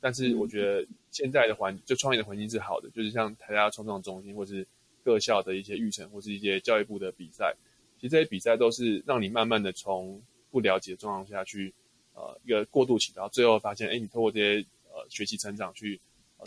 [0.00, 4.66] 但是我觉得现在的环，就创业的环境是好的，就是像台大创创中心，或是
[5.04, 7.54] 各校的一些育成，或是一些教育部的比赛，
[7.98, 10.22] 其实这些比赛都是让你慢慢的从。
[10.52, 11.72] 不了解的状况下去，
[12.14, 16.00] 呃，一个过渡期，然后最后发现，哎，你透过这些呃学习成长去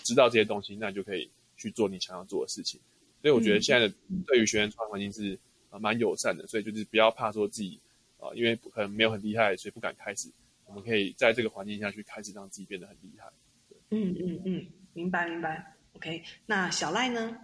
[0.03, 2.79] 知道这些东西，那你就可以去做你想要做的事情。
[3.21, 3.93] 所以我觉得现在的
[4.27, 5.39] 对于学员创业环境是
[5.69, 7.79] 呃蛮友善的，所以就是不要怕说自己
[8.17, 10.29] 呃啊，因为可能没有很厉害，所以不敢开始。
[10.65, 13.27] 我们可以在这个环境下去开始让自己变得很厉害。
[13.89, 15.75] 嗯嗯嗯，明白明白。
[15.93, 17.37] OK，那小赖呢？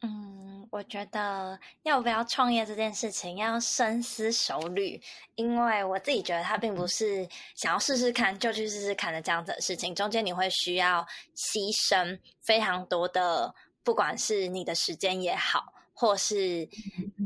[0.00, 5.00] 嗯，我觉得要不要创业这件事情要深思熟虑，
[5.34, 11.04] 因为我自己觉得它并不是想要试试看就去试试看的这样子的事情，中间你会需要
[11.36, 16.68] 牺牲非常多的，不管是你的时间也好，或是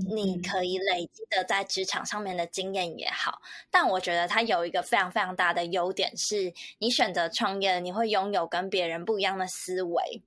[0.08, 3.42] 你可以累积的在职场上面的经验也好。
[3.70, 10.22] 但我觉得它有一个非常非常大的优点，是你选择创业，你会拥有跟别人不一样的思维。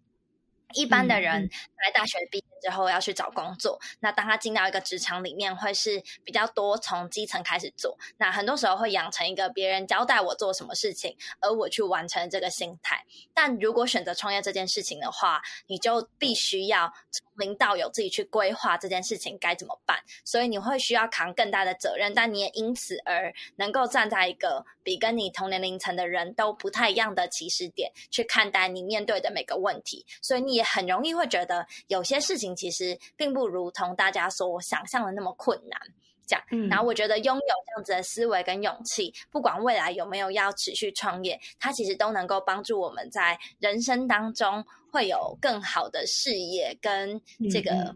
[0.76, 1.50] 一般的人
[1.84, 7.98] 来大学毕业之后要去找工作，那当他进到一个职场里面，会是比较多从基层开始做。
[8.18, 13.06] 那很多时候会养成一个别人交代我做什么事情，而我去完成这个心态。
[13.34, 20.00] 但如果选择创业这件事情的话，你就必须要从零到有自己去规划这件事情该怎么办。
[20.24, 30.06] 所以你会需要扛更大的责任，但你也因此而能够站在一个比跟你同年龄层的人都不太一样的起始点去看待你面对的每个问题。
[30.22, 35.80] 所以你也很容易会觉得有些事情其实并不如同大家所想象的那么困难。
[36.28, 47.94] 这样，然后我觉得拥有这样子的思维跟勇气，不管未来有没有要持续创业，它其实都能够帮助我们在人生当中会有更好的视野跟这个，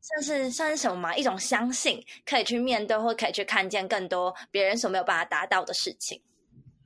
[0.00, 1.14] 算是算是什么嘛？
[1.14, 6.20] 一种相信，可以去面对或可以去看见更多别人所没有办法达到的事情。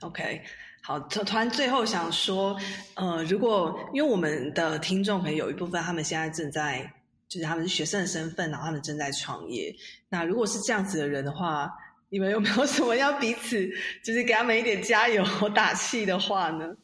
[0.02, 0.42] OK。
[0.82, 2.58] 好，突突然最后想说，
[2.94, 6.90] 呃，如果因为我们的听众朋友有一部分他们现在正在，
[7.28, 9.74] 就是他们是学生的身份，然后他们正在创业。
[10.08, 11.70] 那如果是这样子的人的话，
[12.08, 13.68] 你们有没有什么要彼此
[14.02, 15.22] 就是给他们一点加油
[15.54, 16.74] 打气的话呢？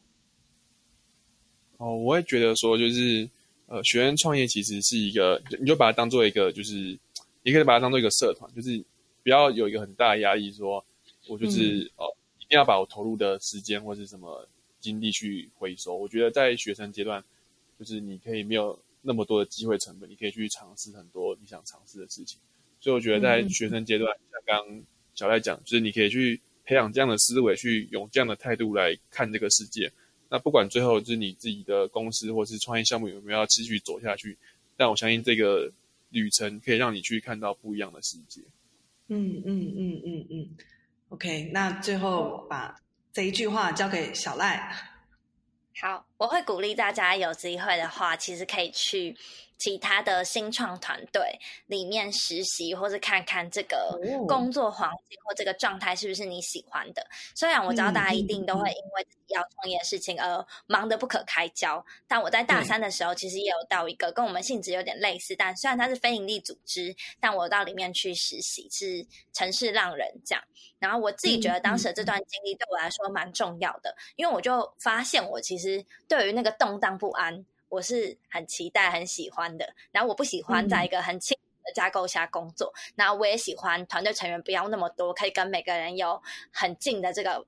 [1.77, 3.27] 哦，我会觉得说，就是
[3.65, 6.97] 呃，学生创业其实是一个，你就把它当做一个，就是
[7.41, 8.81] 也可以把它当做一个社团，就是
[9.23, 10.85] 不要有一个很大的压力，说
[11.27, 12.05] 我就是哦。
[12.47, 14.47] 一定要把我投入的时间或是什么
[14.79, 15.97] 精力去回收。
[15.97, 17.21] 我觉得在学生阶段，
[17.77, 22.39] 就是你可以没有那么多的机会成本，你可以去尝试很多你想尝试的事情。
[22.79, 24.81] 所以我觉得在学生阶段，像刚
[25.13, 29.91] 小赖讲，就是你可以去培养这样的思维，去用这样的态度来看这个世界。
[30.29, 34.37] 那不管最后就是你自己的公司或是创业项目有没有要继续走下去，
[34.77, 35.69] 但我相信这个
[36.11, 38.41] 旅程可以让你去看到不一样的世界。
[39.09, 40.49] 嗯嗯嗯嗯嗯。
[41.09, 42.75] OK，那最后把
[43.13, 44.75] 这一句话交给小赖。
[45.81, 49.15] 好，我会鼓励大家有机会的话，其实可以去。
[49.59, 57.03] 其他的新创团队里面实习，或是看看这个工作环境或这个状态是不是你喜欢的。
[57.33, 69.03] 虽然我知道大家一定都会因为要创业的事情而忙得不可开交，但我在大三的时候其实也有到一个跟我们性质有点类似，但虽然它是非营利组织，但我到里面去实习是
[69.33, 70.43] 城市浪人这样。
[70.77, 77.45] 然后我自己觉得当时这段经历对我来说蛮重要的，因为我就发现我其实对于那个动荡不安。
[77.69, 79.67] 我是很期待、很喜欢的。
[79.91, 82.73] 然后我不喜欢在一个很轻的架构下工作。
[82.95, 87.45] 然后我也喜欢团队成员不要那么多，可以跟每个人有很近的这个，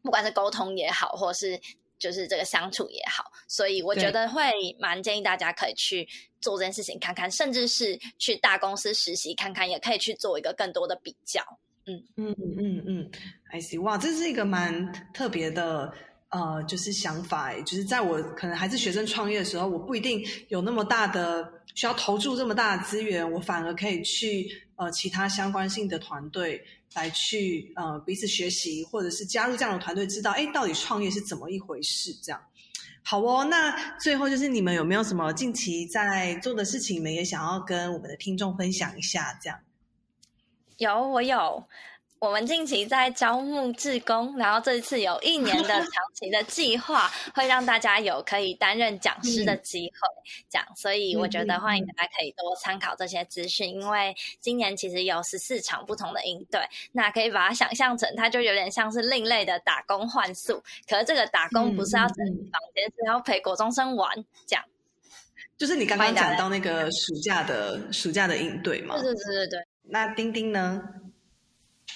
[0.00, 1.60] 不管是沟通也好，或是
[1.98, 3.30] 就是这个相处也好。
[3.46, 6.08] 所以我觉得会蛮建议大家可以去
[6.40, 11.42] 做这件事情看看，甚至是去大公司实习看看，也可以去做一个更多的比较。
[11.84, 13.10] 嗯嗯嗯嗯
[13.50, 15.92] ，I see，哇，这是一个蛮特别的。
[16.30, 26.60] 呃，就是想法，就是在我可能还是学生创业的时候，我不一定有那么大的需要投注这么大的资源，我反而可以去呃其他相关性的团队
[26.94, 32.12] 来去呃彼此学习，或者是加入这样的团队，知道哎到底创业是怎么一回事。
[32.22, 32.42] 这样
[33.04, 33.44] 好哦。
[33.44, 39.38] 那最后就是你们有没有什么近期在做的事情，你们也想要跟我们的听众分享一下？
[39.40, 39.58] 这样
[40.78, 41.64] 有，我有。
[42.24, 50.08] 我们近期在招募志工，然后这一次有一年的 长期的计划，会让大家有可以担任讲师的机会，
[50.48, 56.62] 这样，所以我觉得欢迎大家可以多参考这些资讯，因为今年其实有十四场不同的应对，
[56.92, 64.10] 那可以把它想象成，它就有点像是另类的打工换宿，可是这个打工不是要整理房间，是要陪国中生玩，
[64.46, 64.64] 这样，
[65.58, 70.82] 就是你刚刚讲到那个暑假的暑假的应对嘛，对对对对对，那丁丁呢？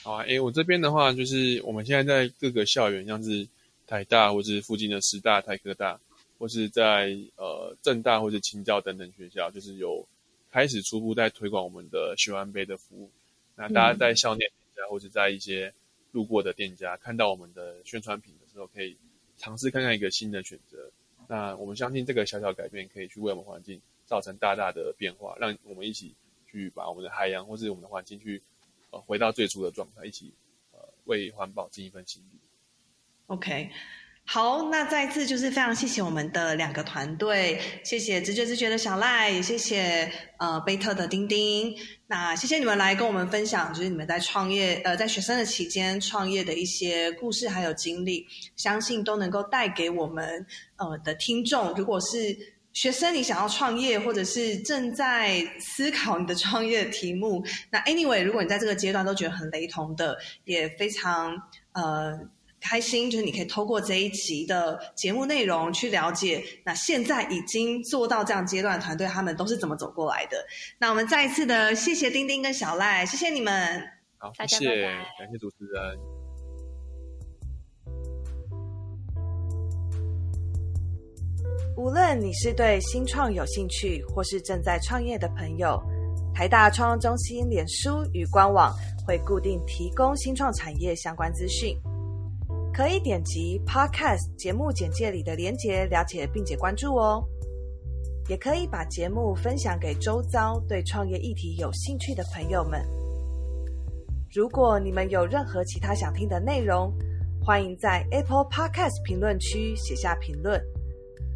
[0.09, 3.47] 好啊，诶，我这边的话，就是我们现在在各个校园，像是
[3.87, 6.01] 台大或是附近的师大、台科大，
[6.39, 10.03] 或是在呃正大或是清教等等学校，就是有
[10.51, 13.11] 开始初步在推广我们的学完杯的服务。
[13.55, 15.71] 那大家在校内店家或者在一些
[16.13, 18.97] 路过的店家看到我们的宣传品的时候，可以
[19.37, 20.91] 尝试看看一个新的选择。
[21.29, 26.15] 那我们相信这个小小改变可以去为我们环境造成大大的变化，让我们一起
[26.51, 28.41] 去去把我们的海洋或是我们的环境去
[28.91, 30.35] 呃回到最初的状态，一起
[30.73, 32.39] 呃为环保尽一份心力。
[33.27, 33.71] OK。
[34.31, 41.75] 好，那再次就是非常谢谢我们的两个团队，谢谢直觉直觉的小赖，谢谢呃贝特的丁丁。
[42.07, 51.73] 那谢谢你们来跟我们分享，就是你们在创业呃在学生的期间创业的一些故事还有经历，相信都能够带给我们呃的听众。
[51.75, 52.37] 如果是
[52.81, 61.35] 学生，你想要创业，或者是正在思考你的创业题目， 那 anyway，如果你在这个阶段都觉得很雷同的，也非常
[61.73, 62.17] 呃。
[62.61, 70.45] 开心，就是你可以透过这一集的节目内容去了解，那现在已经做到这样阶段的团队，他们都是怎么走过来的。
[70.81, 73.81] 那我们再一次的谢谢丁丁跟小赖，谢谢你们。
[74.19, 74.83] 好，谢谢，
[75.21, 76.18] 感谢主持人。
[81.79, 85.81] 无论你是对新创有兴趣，或是正在创业的朋友，
[86.35, 88.75] 台大创中心脸书与官网
[89.07, 91.79] 会固定提供新创产业相关资讯。
[92.75, 97.25] 可以点击 Podcast 节目简介里的连结了解并且关注哦，
[98.29, 102.85] 也可以把节目分享给周遭对创业议题有兴趣的朋友们。
[104.35, 106.93] 如果你们有任何其他想听的内容，
[107.41, 110.61] 欢迎在 Apple Podcast 评论区写下评论，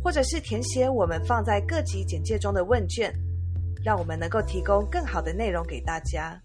[0.03, 3.13] 或者是填写我们放在各级简介中的问卷，
[3.85, 6.41] 让我们能够提供更好的内容给大家。